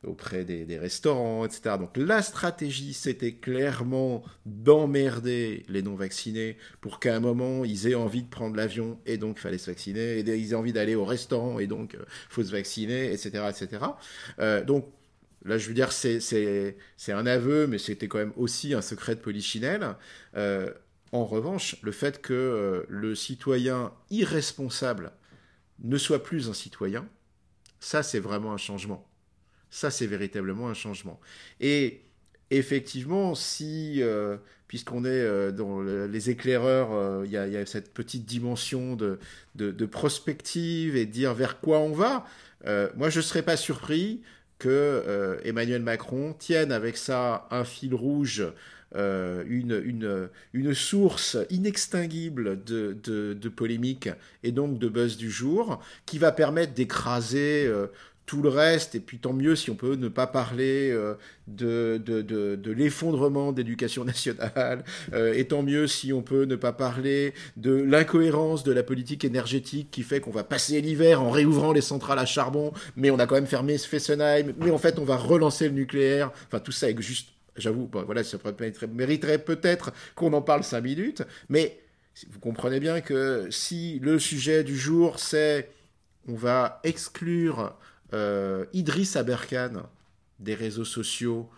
auprès 0.04 0.46
des, 0.46 0.78
restaurants, 0.78 1.46
etc. 1.46 1.76
Donc 1.80 1.96
la 1.98 2.22
stratégie, 2.22 2.94
c'était 2.94 3.34
clairement 3.34 4.24
d'emmerder 4.46 5.66
les 5.70 5.82
non-vaccinés 5.82 6.58
pour 6.80 7.00
qu'à 7.00 7.16
un 7.16 7.20
moment, 7.20 7.66
ils 7.66 7.88
aient 7.88 7.96
envie 7.96 8.24
de 8.24 8.30
prendre 8.30 8.56
l'avion 8.56 9.00
et 9.06 9.18
donc 9.18 9.38
il 9.38 9.42
fallait 9.42 9.58
se 9.58 9.70
vacciner, 9.70 10.20
et 10.20 10.22
ils 10.22 10.52
aient 10.52 10.56
envie 10.56 10.74
d'aller 10.74 10.96
au 10.96 11.06
restaurant 11.06 11.60
et 11.60 11.68
donc 11.68 11.94
il 11.94 12.06
faut 12.30 12.44
se 12.44 12.52
vacciner, 12.52 13.12
etc. 13.12 13.44
etc. 13.50 13.86
donc 14.66 14.88
Là, 15.44 15.58
je 15.58 15.68
veux 15.68 15.74
dire, 15.74 15.92
c'est 15.92 16.76
un 17.08 17.26
aveu, 17.26 17.66
mais 17.66 17.80
c'était 17.80 18.08
quand 18.08 18.20
même 18.20 18.34
aussi 18.36 18.76
un 18.76 18.82
secret 18.82 19.16
de 19.16 19.22
polichinelle. 19.22 19.96
En 21.12 21.26
revanche, 21.26 21.76
le 21.82 21.92
fait 21.92 22.22
que 22.22 22.34
euh, 22.34 22.84
le 22.88 23.16
citoyen 23.16 23.92
irresponsable 24.10 25.12
ne 25.80 25.98
soit 25.98 26.24
plus 26.24 26.50
un 26.50 26.54
citoyen, 26.54 27.08
ça 27.80 28.02
c'est 28.02 28.20
vraiment 28.20 28.54
un 28.54 28.58
changement. 28.58 29.08
Ça 29.70 29.92
c'est 29.92 30.08
véritablement 30.08 30.70
un 30.70 30.74
changement. 30.74 31.20
Et 31.60 32.02
effectivement, 32.50 33.36
si, 33.36 34.02
euh, 34.02 34.38
puisqu'on 34.68 35.04
est 35.04 35.10
euh, 35.10 35.52
dans 35.52 35.82
les 35.82 36.30
éclaireurs, 36.30 37.26
il 37.26 37.32
y, 37.32 37.38
a 37.38 37.66
cette 37.66 37.94
petite 37.94 38.26
dimension 38.26 38.96
de, 38.96 39.20
de, 39.56 39.86
prospective 39.86 40.96
et 40.96 41.06
de 41.06 41.12
dire 41.12 41.34
vers 41.34 41.60
quoi 41.60 41.80
on 41.80 41.92
va, 41.92 42.26
moi 42.96 43.10
je 43.10 43.18
ne 43.18 43.24
serais 43.24 43.44
pas 43.44 43.58
surpris 43.58 44.22
que 44.60 45.40
Emmanuel 45.44 45.82
Macron 45.82 46.34
tienne 46.38 46.72
avec 46.72 46.96
ça 46.96 47.48
un 47.50 47.64
fil 47.64 47.96
rouge 47.96 48.46
euh, 48.96 49.44
une, 49.48 50.74
source 50.74 51.38
inextinguible 51.50 52.64
de, 52.64 52.98
de, 53.04 53.34
de, 53.34 53.50
polémique 53.50 54.10
et 54.44 54.52
donc 54.52 54.80
de 54.80 54.90
buzz 54.90 55.18
du 55.18 55.30
jour, 55.30 55.80
qui 56.06 56.18
va 56.18 56.32
permettre 56.32 56.74
d'écraser 56.74 57.66
euh, 57.68 57.88
tout 58.26 58.42
le 58.42 58.50
reste, 58.50 58.96
et 58.96 59.00
puis 59.00 59.18
tant 59.18 59.34
mieux 59.34 59.56
si 59.56 59.70
on 59.70 59.76
peut 59.76 59.96
ne 59.96 60.08
pas 60.08 60.28
parler 60.28 60.90
euh, 60.92 61.16
de, 61.48 61.98
de 61.98 62.72
l'effondrement 62.72 63.52
d'éducation 63.52 64.04
nationale, 64.06 64.84
et 65.36 65.46
tant 65.46 65.64
mieux 65.64 65.88
si 65.88 66.12
on 66.12 66.22
peut 66.22 66.44
ne 66.44 66.56
pas 66.56 66.74
parler 66.74 67.34
de 67.58 67.74
l'incohérence 67.74 68.64
de 68.64 68.72
la 68.72 68.84
politique 68.84 69.24
énergétique 69.26 69.90
qui 69.92 70.04
fait 70.04 70.20
qu'on 70.20 70.32
va 70.32 70.44
passer 70.44 70.82
l'hiver 70.82 71.22
en 71.22 71.30
réouvrant 71.30 71.72
les 71.72 71.82
centrales 71.82 72.20
à 72.20 72.26
charbon, 72.26 72.74
mais 72.96 73.10
on 73.10 73.20
a 73.20 73.26
quand 73.26 73.36
même 73.36 73.48
fermé 73.48 73.78
Fessenheim, 73.78 74.54
mais 74.60 74.72
en 74.72 74.78
fait 74.78 75.00
on 75.00 75.06
va 75.06 75.18
relancer 75.18 75.68
le 75.68 75.76
nucléaire, 75.76 76.32
enfin 76.48 76.60
tout 76.60 76.72
ça 76.72 76.90
est 76.90 77.02
juste 77.02 77.30
J'avoue, 77.62 77.90
voilà, 77.92 78.24
ça 78.24 78.38
mériterait 78.92 79.38
peut-être 79.38 79.94
qu'on 80.16 80.34
en 80.34 80.42
parle 80.42 80.64
cinq 80.64 80.82
minutes, 80.82 81.24
mais 81.50 81.80
vous 82.30 82.40
comprenez 82.40 82.80
bien 82.80 83.02
que 83.02 83.48
si 83.50 84.00
le 84.00 84.20
sujet 84.20 84.64
du 84.64 84.78
jour 84.78 85.20
c'est 85.20 85.70
on 86.28 86.36
va 86.36 86.80
exclure 86.84 87.76
euh, 88.14 88.66
Idriss 88.74 89.16
Aberkan 89.16 89.84
des 90.40 90.56
réseaux 90.56 90.86
sociaux 90.86 91.50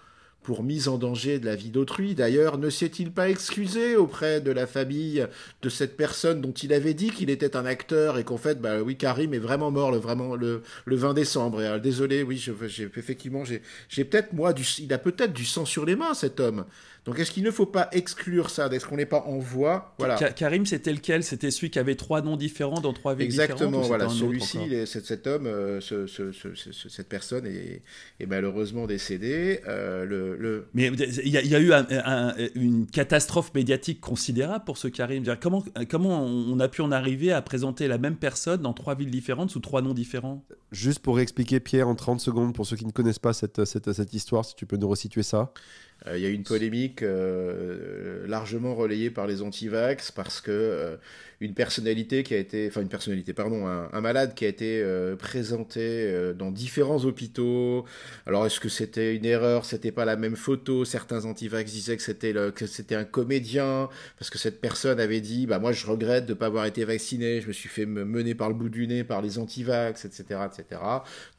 pour 0.44 0.64
mise 0.64 0.88
en 0.88 0.98
danger 0.98 1.40
de 1.40 1.46
la 1.46 1.56
vie 1.56 1.70
d'autrui. 1.70 2.16
D'ailleurs, 2.16 2.58
ne 2.58 2.70
s'est-il 2.70 3.12
pas 3.12 3.30
excusé 3.30 3.96
auprès 3.96 4.42
de 4.42 4.52
la 4.52 4.68
famille 4.68 5.26
de 5.62 5.70
cette 5.70 5.98
personne 5.98 6.42
dont 6.42 6.52
il 6.52 6.74
avait 6.74 6.94
dit 6.94 7.10
qu'il 7.10 7.30
était 7.30 7.56
un 7.56 7.66
acteur 7.66 8.18
et 8.18 8.24
qu'en 8.24 8.38
fait, 8.38 8.62
bah 8.62 8.82
oui, 8.82 8.98
Karim 8.98 9.34
est 9.34 9.40
vraiment 9.40 9.72
mort 9.72 9.92
le, 9.92 9.98
vraiment, 9.98 10.36
le, 10.36 10.62
le 10.86 10.96
20 10.96 11.14
décembre? 11.14 11.62
Et, 11.62 11.80
désolé, 11.80 12.24
oui, 12.24 12.38
j'ai, 12.38 12.84
effectivement, 12.84 13.44
j'ai, 13.46 14.04
peut-être, 14.04 14.34
moi, 14.34 14.54
du, 14.54 14.64
il 14.80 14.94
a 14.94 14.98
peut-être 14.98 15.34
du 15.34 15.46
sang 15.46 15.66
sur 15.66 15.86
les 15.86 15.96
mains, 15.96 16.14
cet 16.14 16.40
homme. 16.40 16.66
Donc 17.06 17.20
est-ce 17.20 17.32
qu'il 17.32 17.44
ne 17.44 17.52
faut 17.52 17.66
pas 17.66 17.90
exclure 17.92 18.50
ça 18.50 18.68
Est-ce 18.68 18.86
qu'on 18.86 18.96
n'est 18.96 19.06
pas 19.06 19.24
en 19.28 19.38
voie? 19.38 19.94
Voilà. 19.98 20.16
Karim, 20.16 20.66
c'était 20.66 20.94
lequel? 20.94 21.24
C'était 21.24 21.52
celui 21.52 21.70
qui 21.70 21.78
avait 21.78 21.96
trois 21.96 22.22
noms 22.22 22.38
différents 22.38 22.80
dans 22.80 22.94
trois 22.94 23.14
villes 23.14 23.26
Exactement, 23.26 23.82
voilà. 23.82 24.08
Celui-ci, 24.08 24.88
cet, 24.88 25.28
homme, 25.28 25.46
euh, 25.46 25.82
cette 25.82 27.10
personne 27.10 27.46
est, 27.46 27.82
malheureusement 28.26 28.88
décédée. 28.88 29.60
Euh, 29.68 30.06
le, 30.06 30.68
Mais 30.74 30.88
il 30.88 31.28
y, 31.28 31.56
a 31.56 31.60
eu 31.60 31.74
une 32.56 32.88
catastrophe 32.88 33.54
médiatique 33.54 34.00
considérable 34.00 34.64
pour 34.64 34.78
ce 34.78 34.88
Karim. 34.88 35.26
Comment, 35.42 35.64
comment 35.90 36.24
on 36.24 36.60
a 36.60 36.70
pu 36.70 36.82
en 36.82 36.92
arriver 36.92 37.34
à 37.34 37.42
présenter 37.42 37.90
la 37.90 37.98
même 37.98 38.16
personne 38.16 38.62
dans 38.62 38.74
trois 38.74 38.96
villes 38.96 39.12
différentes 39.12 39.50
sous 39.50 39.60
trois 39.60 39.82
noms 39.82 39.94
différents? 39.94 40.46
Juste 40.72 41.00
pour 41.00 41.20
expliquer, 41.20 41.60
Pierre, 41.60 41.90
en 41.90 41.96
30 41.96 42.22
secondes, 42.22 42.56
pour 42.56 42.66
ceux 42.66 42.78
qui 42.78 42.86
ne 42.86 42.92
connaissent 42.92 43.20
pas 43.20 43.34
cette, 43.34 43.66
cette, 43.66 43.92
cette 43.92 44.14
histoire, 44.14 44.46
si 44.46 44.56
tu 44.56 44.66
peux 44.66 44.78
nous 44.78 44.88
resituer 44.88 45.22
ça. 45.22 45.52
Euh, 46.08 46.18
il 46.18 46.24
y 46.24 46.26
a 46.26 46.30
eu 46.30 46.34
une 46.34 46.44
polémique 46.44 47.02
euh, 47.02 48.28
largement 48.28 48.76
relayée 48.76 49.10
par 49.10 49.28
les 49.28 49.42
anti-vax 49.42 50.12
parce 50.12 50.42
que 50.42 50.52
euh, 50.52 50.98
une 51.44 51.54
personnalité 51.54 52.24
qui 52.24 52.34
a 52.34 52.38
été, 52.38 52.68
enfin 52.70 52.82
une 52.82 52.90
personnalité, 52.90 53.34
pardon, 53.34 53.68
un, 53.68 54.02
malade 54.02 54.34
qui 54.34 54.46
a 54.46 54.48
été 54.48 54.82
euh, 54.82 55.16
présenté 55.16 55.82
euh, 55.82 56.34
dans 56.34 56.52
différents 56.52 57.04
hôpitaux. 57.04 57.86
Alors 58.26 58.46
est-ce 58.46 58.60
que 58.62 58.70
c'était 58.70 59.16
une 59.16 59.26
erreur? 59.26 59.66
C'était 59.66 59.92
pas 59.92 60.06
la 60.06 60.16
même 60.16 60.38
photo? 60.38 60.86
Certains 60.86 61.26
antivax 61.26 61.70
disaient 61.70 61.98
que 61.98 62.04
c'était 62.04 62.34
que 62.56 62.66
c'était 62.66 62.96
un 62.96 63.04
comédien 63.04 63.90
parce 64.18 64.30
que 64.30 64.38
cette 64.38 64.62
personne 64.62 65.00
avait 65.02 65.22
dit, 65.22 65.46
bah 65.46 65.60
moi 65.60 65.74
je 65.74 65.86
regrette 65.86 66.26
de 66.26 66.34
pas 66.34 66.46
avoir 66.46 66.66
été 66.66 66.86
vacciné, 66.86 67.42
je 67.42 67.48
me 67.48 67.54
suis 67.54 67.70
fait 67.70 67.86
mener 67.86 68.36
par 68.36 68.48
le 68.48 68.56
bout 68.56 68.70
du 68.70 68.88
nez 68.88 69.04
par 69.04 69.22
les 69.22 69.38
antivax, 69.38 70.06
etc., 70.06 70.40
etc. 70.46 70.82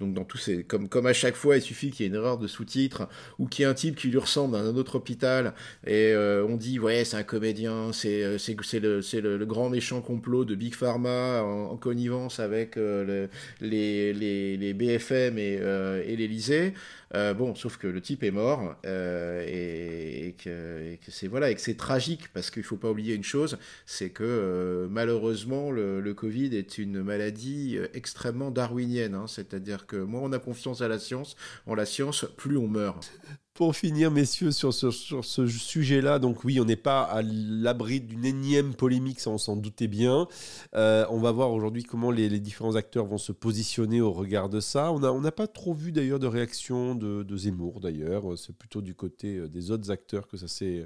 Donc 0.01 0.13
dans 0.13 0.25
tous 0.25 0.39
ces, 0.39 0.65
comme 0.65 0.89
comme 0.89 1.07
à 1.07 1.15
chaque 1.15 1.35
fois, 1.35 1.57
il 1.57 1.63
suffit 1.63 1.91
qu'il 1.91 2.05
y 2.05 2.07
ait 2.07 2.11
une 2.11 2.17
erreur 2.17 2.37
de 2.37 2.47
sous-titre 2.47 3.09
ou 3.39 3.47
qu'il 3.47 3.63
y 3.63 3.67
ait 3.67 3.71
un 3.71 3.75
type 3.75 3.97
qui 3.97 4.09
lui 4.09 4.19
ressemble 4.19 4.54
dans 4.59 4.69
un 4.69 4.77
autre 4.77 4.97
hôpital 4.97 5.55
et 5.87 6.13
euh, 6.13 6.47
on 6.49 6.57
dit 6.57 6.79
ouais 6.79 7.05
c'est 7.05 7.17
un 7.17 7.23
comédien, 7.23 7.93
c'est 7.93 8.39
c'est 8.39 8.57
c'est 8.63 8.81
le 8.81 9.01
le, 9.21 9.37
le 9.37 9.47
grand 9.47 9.69
méchant 9.69 10.01
complot 10.01 10.45
de 10.45 10.55
Big 10.55 10.75
Pharma 10.75 11.43
en, 11.43 11.77
connivence 11.77 12.41
avec 12.41 12.77
euh, 12.77 13.27
les, 13.61 14.13
les, 14.13 14.75
BFM 14.75 15.39
et, 15.39 15.59
euh, 15.61 16.03
et 16.07 16.17
l'Elysée. 16.17 16.75
Euh, 17.15 17.35
bon, 17.35 17.55
sauf 17.55 17.77
que 17.77 17.87
le 17.87 18.01
type 18.01 18.23
est 18.23 18.31
mort 18.31 18.75
et, 18.85 20.35
que, 20.43 20.97
c'est 21.09 21.29
voilà 21.29 21.51
et 21.51 21.55
que 21.55 21.61
c'est 21.61 21.77
tragique 21.77 22.33
parce 22.33 22.51
qu'il 22.51 22.63
faut 22.65 22.77
pas 22.77 22.91
oublier 22.91 23.15
une 23.15 23.23
chose, 23.25 23.59
c'est 23.87 24.11
que 24.11 24.89
malheureusement 24.91 25.71
le, 25.71 26.15
Covid 26.15 26.57
est 26.57 26.79
une 26.79 27.03
maladie 27.03 27.79
extrêmement 27.93 28.51
darwinienne. 28.51 29.15
Hein. 29.15 29.27
C'est-à-dire 29.27 29.87
que 29.87 29.97
moins 29.97 30.23
on 30.23 30.33
a 30.33 30.39
confiance 30.39 30.81
à 30.81 30.89
la 30.89 30.99
science, 30.99 31.37
en 31.67 31.75
la 31.75 31.87
science, 31.87 32.27
plus 32.37 32.57
on 32.57 32.69
meurt. 32.69 33.13
Pour 33.55 33.77
finir, 33.77 34.11
messieurs, 34.11 34.51
sur, 34.51 34.75
ce 34.75 35.47
sujet-là, 35.47 36.19
donc 36.19 36.43
oui, 36.43 36.59
on 36.61 36.65
n'est 36.65 36.75
pas 36.75 37.03
à 37.03 37.23
l'abri 37.23 38.01
d'une 38.01 38.25
énième 38.25 38.75
polémique, 38.75 39.21
ça 39.21 39.31
on 39.31 39.39
s'en 39.39 39.55
doutait 39.55 39.87
bien. 39.87 40.27
Euh, 40.75 41.07
on 41.09 41.19
va 41.19 41.31
voir 41.31 41.53
aujourd'hui 41.53 41.85
comment 41.85 42.11
les, 42.11 42.29
différents 42.41 42.75
acteurs 42.75 43.07
vont 43.07 43.17
se 43.17 43.31
positionner 43.31 44.01
au 44.01 44.11
regard 44.13 44.49
de 44.49 44.59
ça. 44.59 44.91
On 44.91 45.21
n'a 45.21 45.33
pas 45.33 45.47
trop 45.47 45.73
vu 45.73 45.93
d'ailleurs 45.93 46.19
de 46.19 46.27
réaction 46.27 46.97
de, 46.97 47.37
Zemmour, 47.37 47.79
d'ailleurs. 47.79 48.37
C'est 48.37 48.57
plutôt 48.57 48.83
du 48.83 48.95
côté 48.95 49.37
euh, 49.37 49.49
des 49.49 49.71
autres 49.71 49.91
acteurs 49.93 50.27
que 50.27 50.37
ça 50.37 50.49
s'est... 50.49 50.85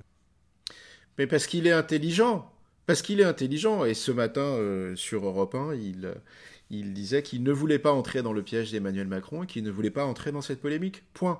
Mais 1.16 1.26
parce 1.26 1.46
qu'il 1.46 1.66
est 1.66 1.72
intelligent. 1.72 2.52
Parce 2.84 3.00
qu'il 3.00 3.20
est 3.20 3.24
intelligent. 3.24 3.86
Et 3.86 3.94
ce 3.94 4.12
matin, 4.12 4.42
euh, 4.42 4.94
sur 4.94 5.24
Europe 5.24 5.54
1, 5.54 5.74
il, 5.74 6.14
il 6.68 6.92
disait 6.92 7.22
qu'il 7.22 7.42
ne 7.42 7.52
voulait 7.52 7.78
pas 7.78 7.92
entrer 7.92 8.22
dans 8.22 8.34
le 8.34 8.42
piège 8.42 8.72
d'Emmanuel 8.72 9.06
Macron 9.06 9.44
et 9.44 9.46
qu'il 9.46 9.64
ne 9.64 9.70
voulait 9.70 9.90
pas 9.90 10.04
entrer 10.04 10.32
dans 10.32 10.42
cette 10.42 10.60
polémique. 10.60 11.02
Point 11.14 11.38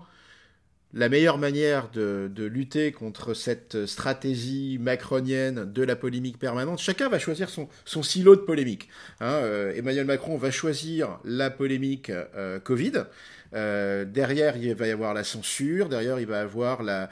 la 0.95 1.09
meilleure 1.09 1.39
manière 1.39 1.91
de, 1.91 2.31
lutter 2.37 2.93
contre 2.93 3.35
cette 3.35 3.87
stratégie 3.87 4.79
macronienne 4.81 5.71
de 5.71 5.83
la 5.83 5.97
polémique 5.97 6.39
permanente, 6.39 6.79
chacun 6.79 7.09
va 7.09 7.19
choisir 7.19 7.49
son, 7.51 7.69
silo 8.03 8.37
de 8.37 8.41
polémique. 8.41 8.89
Hein. 9.21 9.33
Euh, 9.33 9.75
Emmanuel 9.75 10.07
Macron 10.07 10.39
va 10.39 10.51
choisir 10.51 11.19
la 11.25 11.51
polémique 11.51 12.11
euh, 12.11 12.59
Covid. 12.59 13.05
Euh, 13.55 14.05
derrière, 14.05 14.57
il 14.57 14.75
va 14.75 14.87
y 14.87 14.91
avoir 14.91 15.15
la 15.15 15.25
censure. 15.25 15.89
Derrière, 15.89 16.21
il 16.21 16.27
va 16.27 16.39
y 16.39 16.41
avoir 16.41 16.83
la, 16.83 17.09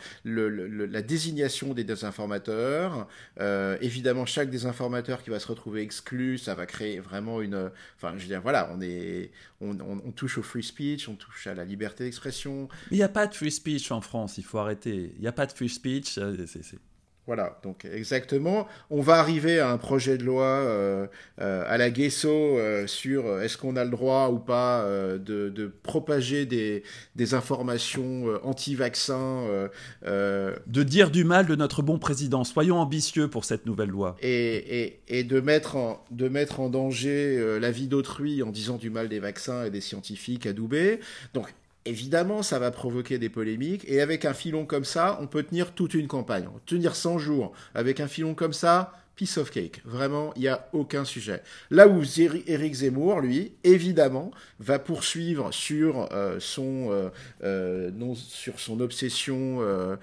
désignation 1.03 1.75
des 1.75 1.85
désinformateurs. 1.85 3.09
Euh, 3.41 3.77
évidemment, 3.81 4.27
chaque 4.27 4.51
désinformateur 4.51 5.23
qui 5.23 5.31
va 5.31 5.39
se 5.39 5.49
retrouver 5.49 5.83
exclu, 5.83 6.39
ça 6.39 6.55
va 6.55 6.67
créer 6.67 7.01
vraiment 7.01 7.41
une. 7.41 7.71
Enfin, 7.97 8.15
je 8.17 8.23
veux 8.23 8.29
dire, 8.29 8.43
voilà, 8.43 8.71
on 8.73 8.81
est, 8.81 9.31
on, 9.61 9.77
touche 10.13 10.39
au 10.39 10.43
free 10.43 10.63
speech, 10.63 11.09
on 11.09 11.15
touche 11.15 11.47
à 11.47 11.55
la 11.55 11.65
liberté 11.65 12.05
d'expression. 12.05 12.69
Il 12.91 12.97
n'y 12.97 13.03
a 13.03 13.09
pas 13.09 13.27
de 13.27 13.35
free 13.35 13.51
speech 13.51 13.91
en 13.91 14.01
France. 14.01 14.39
Il 14.39 14.45
faut 14.45 14.59
arrêter. 14.59 15.13
Il 15.17 15.21
n'y 15.21 15.29
a 15.29 15.33
pas 15.33 15.47
de 15.47 15.53
free 15.53 15.69
speech. 15.69 16.19
Euh, 16.19 16.37
voilà, 17.27 17.59
donc 17.65 17.85
exactement. 17.85 18.69
On 18.89 19.01
va 19.01 19.15
arriver 19.15 19.59
à 19.59 19.71
un 19.71 19.79
projet 19.79 20.17
de 20.17 20.23
loi 20.23 20.45
euh, 20.45 21.07
euh, 21.41 21.65
à 21.67 21.77
la 21.77 21.91
Guesso 21.91 22.29
euh, 22.29 22.87
sur 22.87 23.41
est-ce 23.41 23.59
qu'on 23.59 23.75
a 23.75 23.85
le 23.85 23.91
droit 23.91 24.29
ou 24.29 24.39
pas 24.39 24.87
de, 25.19 25.73
propager 25.83 26.47
des, 26.47 26.85
des 27.17 27.35
informations 27.35 28.27
anti-vaccins. 28.45 29.69
de 30.05 30.83
dire 30.83 31.11
du 31.11 31.25
mal 31.25 31.47
de 31.47 31.57
notre 31.57 31.83
bon 31.83 31.99
président. 31.99 32.45
Soyons 32.45 32.79
ambitieux 32.79 33.29
pour 33.29 33.45
cette 33.45 33.67
nouvelle 33.67 33.91
loi. 33.91 34.17
Et, 34.23 34.83
et, 34.83 35.01
et 35.09 35.25
de, 35.25 35.41
mettre 35.41 35.77
en, 35.77 36.05
de 36.13 36.29
mettre 36.29 36.61
en 36.61 36.69
danger 36.69 37.59
la 37.59 37.71
vie 37.73 37.89
d'autrui 37.89 38.43
en 38.45 38.51
disant 38.51 38.77
du 38.77 38.91
mal 38.91 39.09
des 39.09 39.19
vaccins 39.19 39.65
et 39.65 39.71
des 39.71 39.81
scientifiques 39.81 40.47
adoubés. 40.47 41.01
Donc 41.35 41.53
Évidemment, 41.87 42.43
ça 42.43 42.59
va 42.59 42.73
provoquer 42.73 43.19
des 43.19 43.29
polémiques, 43.29 43.85
et 43.87 44.01
avec 44.01 44.25
un 44.25 44.35
filon 44.35 44.67
comme 44.67 44.85
ça, 44.85 45.19
on 45.23 45.29
peut 45.29 45.45
tenir 45.45 45.73
toute 45.73 45.95
une 45.95 46.09
campagne. 46.09 46.49
Tenir 46.67 46.97
100 46.97 47.19
jours 47.19 47.53
avec 47.75 48.01
un 48.01 48.09
filon 48.09 48.35
comme 48.35 48.53
ça, 48.53 48.93
piece 49.17 49.39
of 49.39 49.51
cake. 49.51 49.81
Vraiment, 49.85 50.33
il 50.37 50.43
n'y 50.43 50.49
a 50.49 50.69
aucun 50.73 51.05
sujet. 51.05 51.43
Là 51.71 51.89
où 51.89 52.03
Éric 52.47 52.75
Zemmour, 52.75 53.21
lui, 53.21 53.55
évidemment, 53.65 54.31
va 54.61 54.79
poursuivre 54.79 55.53
sur, 55.53 56.09
euh, 56.13 56.37
son, 56.39 56.89
euh, 56.91 57.09
euh, 57.43 58.15
sur 58.15 58.61
son 58.61 58.81
obsession 58.81 59.97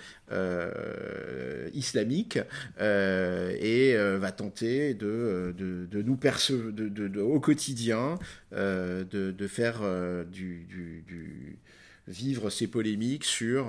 islamique 1.74 2.40
et 2.80 3.96
va 3.96 4.32
tenter 4.32 4.96
de, 4.96 5.54
de, 5.56 6.02
nous 6.02 6.16
percevoir 6.16 6.74
de, 6.74 7.22
au 7.22 7.40
quotidien 7.40 8.18
de, 8.52 9.48
faire 9.48 9.82
du, 10.26 10.66
du, 10.68 11.60
vivre 12.08 12.50
ces 12.50 12.68
polémiques 12.68 13.26
sur 13.26 13.68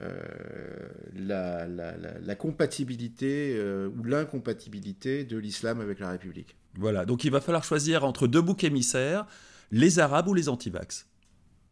euh, 0.00 0.88
la, 1.16 1.66
la, 1.66 2.34
compatibilité 2.36 3.56
euh, 3.56 3.88
ou 3.88 4.04
l'incompatibilité 4.04 5.24
de 5.24 5.36
l'islam 5.36 5.80
avec 5.80 5.98
la 5.98 6.10
République. 6.10 6.54
Voilà, 6.76 7.04
donc 7.04 7.24
il 7.24 7.32
va 7.32 7.40
falloir 7.40 7.64
choisir 7.64 8.04
entre 8.04 8.28
deux 8.28 8.40
boucs 8.40 8.62
émissaires, 8.62 9.26
les 9.72 9.98
Arabes 9.98 10.28
ou 10.28 10.34
les 10.34 10.48
antivax. 10.48 11.06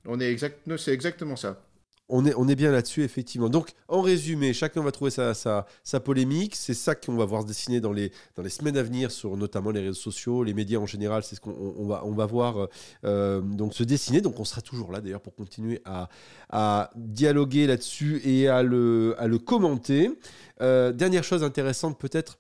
On 0.07 0.19
est 0.19 0.31
exact, 0.31 0.59
c'est 0.77 0.93
exactement 0.93 1.37
ça. 1.37 1.63
On 2.09 2.25
est, 2.25 2.55
bien 2.55 2.71
là-dessus, 2.71 3.03
effectivement. 3.03 3.49
Donc, 3.49 3.73
en 3.89 4.01
résumé, 4.01 4.53
chacun 4.53 4.81
va 4.81 4.93
trouver 4.93 5.11
sa, 5.11 5.35
sa, 5.35 5.67
sa 5.83 5.99
polémique. 5.99 6.55
C'est 6.55 6.75
ça 6.75 6.95
qu'on 6.95 7.17
va 7.17 7.25
voir 7.25 7.43
se 7.43 7.49
dessiner 7.49 7.81
dans 7.81 7.93
les, 7.93 8.13
semaines 8.49 8.77
à 8.77 8.85
venir 8.85 9.11
sur 9.11 9.37
notamment 9.37 9.73
les 9.73 9.81
réseaux 9.81 9.95
sociaux, 9.95 10.45
les 10.45 10.55
médias 10.55 10.79
en 10.79 10.87
général. 10.87 11.25
C'est 11.25 11.35
ce 11.35 11.41
qu'on 11.41 11.51
on 11.51 12.13
va, 12.13 12.27
voir 12.27 12.69
euh, 13.05 13.41
donc 13.41 13.75
se 13.75 13.83
dessiner. 13.83 14.21
Donc, 14.21 14.39
on 14.39 14.45
sera 14.45 14.61
toujours 14.61 14.93
là 14.93 15.01
d'ailleurs 15.01 15.21
pour 15.21 15.35
continuer 15.35 15.83
à, 15.85 16.91
dialoguer 16.95 17.67
là-dessus 17.67 18.21
et 18.25 18.47
à 18.47 18.63
le, 18.63 19.39
commenter. 19.45 20.13
Euh, 20.61 20.93
dernière 20.93 21.25
chose 21.25 21.43
intéressante, 21.43 21.99
peut-être, 21.99 22.39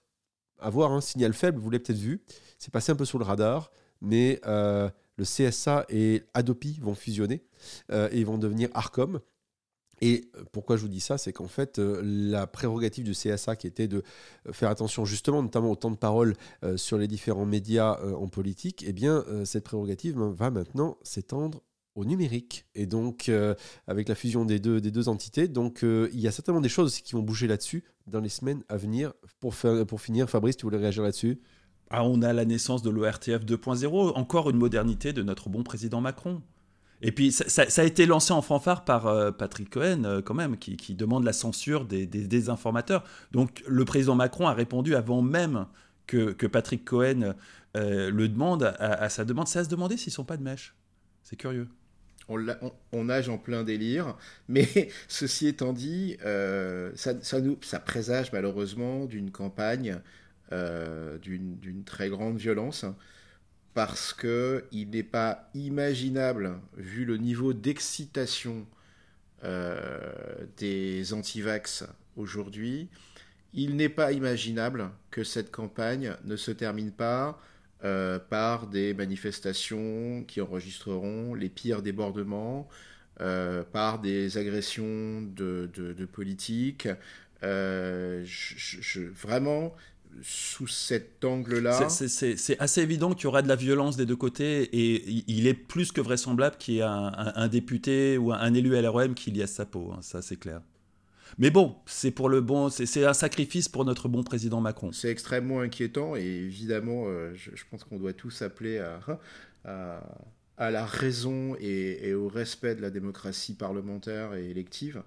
à 0.61 0.71
voir, 0.71 0.93
un 0.93 1.01
signal 1.01 1.33
faible, 1.33 1.59
vous 1.59 1.71
l'avez 1.71 1.83
peut-être 1.83 1.99
vu. 1.99 2.23
C'est 2.59 2.73
passé 2.73 2.93
un 2.93 2.97
peu 2.97 3.05
sous 3.05 3.19
le 3.19 3.25
radar, 3.25 3.73
mais 4.01 4.41
euh, 4.47 4.89
le 5.17 5.25
CSA 5.25 5.87
et 5.89 6.23
Adopi 6.35 6.79
vont 6.81 6.95
fusionner 6.95 7.43
et 7.91 8.23
vont 8.23 8.39
devenir 8.39 8.69
Arcom. 8.73 9.21
Et 10.01 10.29
euh, 10.37 10.45
pourquoi 10.53 10.77
je 10.77 10.83
vous 10.83 10.89
dis 10.89 11.01
ça, 11.01 11.19
c'est 11.19 11.33
qu'en 11.33 11.49
fait, 11.49 11.79
euh, 11.79 12.01
la 12.05 12.47
prérogative 12.47 13.05
du 13.05 13.13
CSA, 13.13 13.57
qui 13.57 13.67
était 13.67 13.89
de 13.89 14.03
euh, 14.47 14.53
faire 14.53 14.71
attention 14.71 15.05
justement, 15.05 15.43
notamment 15.43 15.71
au 15.71 15.77
temps 15.77 15.91
de 15.91 15.97
parole 15.97 16.35
sur 16.77 16.99
les 16.99 17.09
différents 17.09 17.47
médias 17.47 17.99
en 18.15 18.29
politique, 18.29 18.85
eh 18.87 18.93
bien, 18.93 19.25
cette 19.45 19.65
prérogative 19.65 20.19
va 20.19 20.51
maintenant 20.51 20.97
s'étendre 21.03 21.63
au 21.95 22.05
numérique. 22.05 22.67
Et 22.75 22.87
donc, 22.87 23.31
avec 23.87 24.09
la 24.09 24.15
fusion 24.15 24.45
des 24.45 24.59
deux, 24.59 25.09
entités, 25.09 25.49
donc 25.49 25.81
il 25.83 26.19
y 26.19 26.27
a 26.27 26.33
certainement 26.33 26.61
des 26.61 26.69
choses 26.69 27.01
qui 27.01 27.15
vont 27.15 27.23
bouger 27.23 27.47
là-dessus 27.47 27.85
dans 28.07 28.21
les 28.21 28.29
semaines 28.29 28.63
à 28.69 28.77
venir. 28.77 29.13
Pour, 29.41 29.55
pour 29.87 30.01
finir, 30.01 30.29
Fabrice, 30.29 30.57
tu 30.57 30.65
voulais 30.65 30.79
réagir 30.79 31.03
là-dessus? 31.03 31.41
Ah, 31.91 32.05
On 32.05 32.23
a 32.23 32.33
la 32.33 32.45
naissance 32.45 32.83
de 32.83 32.91
l'ORTF 32.91 33.45
2.0, 33.45 34.17
encore 34.17 34.51
une 34.51 34.57
modernité 34.57 35.13
de 35.13 35.23
notre 35.23 35.49
bon 35.49 35.63
président 35.63 36.01
Macron. 36.01 36.43
Et 37.07 37.13
puis, 37.13 37.31
ça, 37.31 37.63
a 37.63 37.85
été 37.85 38.05
lancé 38.05 38.33
en 38.33 38.43
fanfare 38.43 38.85
par 38.85 39.07
euh, 39.07 39.31
Patrick 39.31 39.71
Cohen, 39.71 40.03
euh, 40.05 40.23
quand 40.23 40.35
même, 40.35 40.57
qui, 40.57 40.95
demande 40.97 41.23
la 41.23 41.33
censure 41.33 41.85
des, 41.85 42.05
des, 42.05 42.51
informateurs. 42.51 43.05
Donc, 43.31 43.63
le 43.69 43.85
président 43.85 44.17
Macron 44.17 44.49
a 44.49 44.53
répondu 44.53 44.97
avant 44.97 45.23
même 45.23 45.67
que, 46.09 46.33
Patrick 46.49 46.85
Cohen 46.85 47.37
euh, 47.77 48.11
le 48.11 48.29
demande 48.29 48.75
à, 48.81 49.09
sa 49.09 49.25
demande. 49.25 49.47
C'est 49.47 49.61
à 49.61 49.65
se 49.65 49.69
demander 49.69 49.97
s'ils 49.97 50.13
sont 50.13 50.25
pas 50.25 50.37
de 50.37 50.43
mèche. 50.43 50.75
C'est 51.23 51.37
curieux. 51.37 51.69
On, 52.29 53.05
nage 53.05 53.29
en 53.29 53.39
plein 53.39 53.63
délire, 53.63 54.17
mais 54.49 54.67
ceci 55.07 55.47
étant 55.47 55.73
dit, 55.73 56.17
ça, 56.97 57.23
ça, 57.23 57.41
nous, 57.41 57.57
ça 57.63 57.79
présage 57.79 58.33
malheureusement 58.33 59.05
d'une 59.05 59.31
campagne 59.31 60.01
d'une 60.51 61.85
très 61.87 62.09
grande 62.09 62.37
violence 62.37 62.85
parce 63.77 64.15
que 64.15 64.65
il 64.73 64.89
n'est 64.89 65.03
pas 65.03 65.51
imaginable, 65.53 66.59
vu 66.79 67.05
le 67.05 67.19
niveau 67.19 67.53
d'excitation 67.53 68.67
euh, 69.45 70.01
des 70.57 71.13
antivax 71.13 71.85
aujourd'hui, 72.17 72.89
il 73.53 73.77
n'est 73.77 73.91
pas 73.91 74.13
imaginable 74.13 74.89
que 75.11 75.25
cette 75.25 75.51
campagne 75.51 76.15
ne 76.25 76.37
se 76.37 76.53
termine 76.53 76.91
pas 76.91 77.39
euh, 77.85 78.19
par 78.19 78.67
des 78.67 78.95
manifestations 78.95 80.25
qui 80.27 80.41
enregistreront 80.41 81.35
les 81.35 81.51
pires 81.51 81.83
débordements, 81.83 82.67
euh, 83.21 83.63
par 83.63 83.99
des 83.99 84.39
agressions 84.39 85.21
de, 85.21 86.09
politiques. 86.11 86.89
vraiment, 87.43 89.75
sous 90.23 90.67
cet 90.67 91.25
angle-là. 91.25 91.89
C'est 91.89 92.59
assez 92.61 92.81
évident 92.81 93.13
qu'il 93.15 93.25
y 93.25 93.27
aura 93.27 93.43
de 93.43 93.49
la 93.49 93.57
violence 93.57 93.97
des 93.97 94.07
deux 94.07 94.17
côtés 94.17 94.63
et 94.73 95.25
il 95.29 95.47
est 95.47 95.55
plus 95.55 95.93
que 95.93 96.01
vraisemblable 96.01 96.57
qu'il 96.59 96.75
y 96.75 96.79
ait 96.79 96.83
un, 96.83 97.49
député 97.49 98.19
ou 98.19 98.33
un, 98.33 98.55
élu 98.55 98.71
LREM 98.81 99.15
qui 99.15 99.31
liesse 99.31 99.53
sa 99.53 99.67
peau, 99.67 99.93
hein, 99.93 100.01
ça 100.03 100.23
c'est 100.23 100.37
clair. 100.37 100.61
Mais 101.39 101.51
bon, 101.51 101.77
c'est 101.87 102.13
pour 102.13 102.29
le 102.29 102.41
bon, 102.41 102.71
c'est 102.71 103.05
un 103.05 103.13
sacrifice 103.13 103.69
pour 103.69 103.85
notre 103.85 104.09
bon 104.09 104.23
président 104.23 104.61
Macron. 104.61 104.93
C'est 104.93 105.11
extrêmement 105.11 105.61
inquiétant 105.61 106.17
et 106.17 106.23
évidemment, 106.23 107.05
euh, 107.07 107.35
je, 107.35 107.51
pense 107.71 107.85
qu'on 107.85 107.99
doit 107.99 108.13
tous 108.13 108.43
appeler 108.43 108.79
à, 108.79 110.01
à, 110.57 110.71
la 110.71 110.87
raison 110.87 111.57
et, 111.61 112.15
au 112.15 112.29
respect 112.29 112.75
de 112.75 112.83
la 112.83 112.91
démocratie 112.91 113.55
parlementaire 113.55 114.35
et 114.35 114.49
élective, 114.51 115.03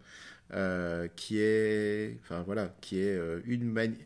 euh, 0.53 1.07
qui 1.15 1.39
est, 1.39 2.17
enfin 2.23 2.43
voilà, 2.43 2.75
qui 2.81 2.99
est 2.99 3.15
euh, 3.15 3.39
une 3.45 3.65
manière 3.65 3.97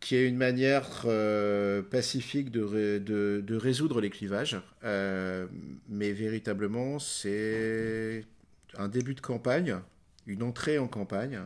qui 0.00 0.16
est 0.16 0.28
une 0.28 0.36
manière 0.36 1.02
euh, 1.06 1.82
pacifique 1.82 2.50
de, 2.50 2.98
de, 2.98 3.56
résoudre 3.56 4.00
les 4.00 4.10
clivages. 4.10 4.60
Euh, 4.84 5.46
mais 5.88 6.12
véritablement, 6.12 6.98
c'est 6.98 8.24
un 8.76 8.88
début 8.88 9.14
de 9.14 9.20
campagne, 9.20 9.76
une 10.26 10.42
entrée 10.42 10.78
en 10.78 10.88
campagne 10.88 11.40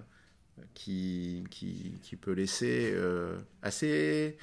qui, 0.74 1.44
qui, 1.50 2.16
peut 2.20 2.32
laisser 2.32 2.92
euh, 2.94 3.38
assez 3.62 4.36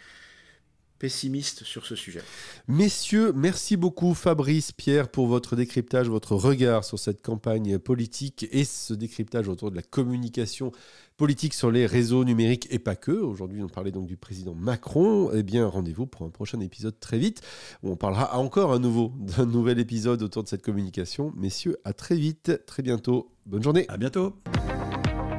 pessimiste 1.00 1.64
sur 1.64 1.86
ce 1.86 1.96
sujet. 1.96 2.22
Messieurs, 2.68 3.32
merci 3.34 3.78
beaucoup 3.78 4.14
Fabrice, 4.14 4.72
Pierre, 4.72 5.10
pour 5.10 5.28
votre 5.28 5.56
décryptage, 5.56 6.10
votre 6.10 6.36
regard 6.36 6.84
sur 6.84 7.00
cette 7.00 7.22
campagne 7.22 7.80
politique 7.80 8.48
et 8.52 8.66
ce 8.66 8.94
décryptage 8.94 9.48
autour 9.48 9.72
de 9.72 9.76
la 9.76 9.82
communication 9.82 10.72
politique 11.18 11.54
sur 11.54 11.72
les 11.72 11.86
réseaux 11.86 12.24
numériques 12.24 12.68
et 12.70 12.80
pas 12.80 12.96
que. 12.96 13.12
Aujourd'hui, 13.12 13.62
on 13.64 13.68
parlait 13.68 13.92
donc 13.92 14.06
du 14.06 14.18
président 14.18 14.54
Macron. 14.54 15.32
Eh 15.34 15.44
bien, 15.44 15.68
rendez-vous 15.68 16.06
pour 16.06 16.26
un 16.26 16.30
prochain 16.30 16.60
épisode 16.60 17.00
très 17.00 17.18
vite 17.18 17.42
où 17.84 17.92
on 17.92 17.96
parlera 17.96 18.38
encore 18.38 18.72
à 18.72 18.80
nouveau 18.80 19.12
d'un 19.18 19.46
nouvel 19.46 19.80
épisode 19.80 20.22
autour 20.22 20.44
de 20.44 20.48
cette 20.48 20.62
communication. 20.62 21.34
Messieurs, 21.36 21.78
à 21.84 21.94
très 21.94 22.16
vite, 22.16 22.66
très 22.66 22.84
bientôt. 22.84 23.32
Bonne 23.46 23.64
journée. 23.64 23.86
À 23.90 23.98
bientôt. 23.98 24.36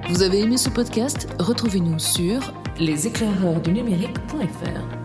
Vous 0.08 0.22
avez 0.22 0.40
aimé 0.40 0.56
ce 0.56 0.70
podcast? 0.70 1.28
Retrouvez-nous 1.38 1.98
sur 1.98 2.40
leséclaireursdunumérique.fr. 2.78 4.97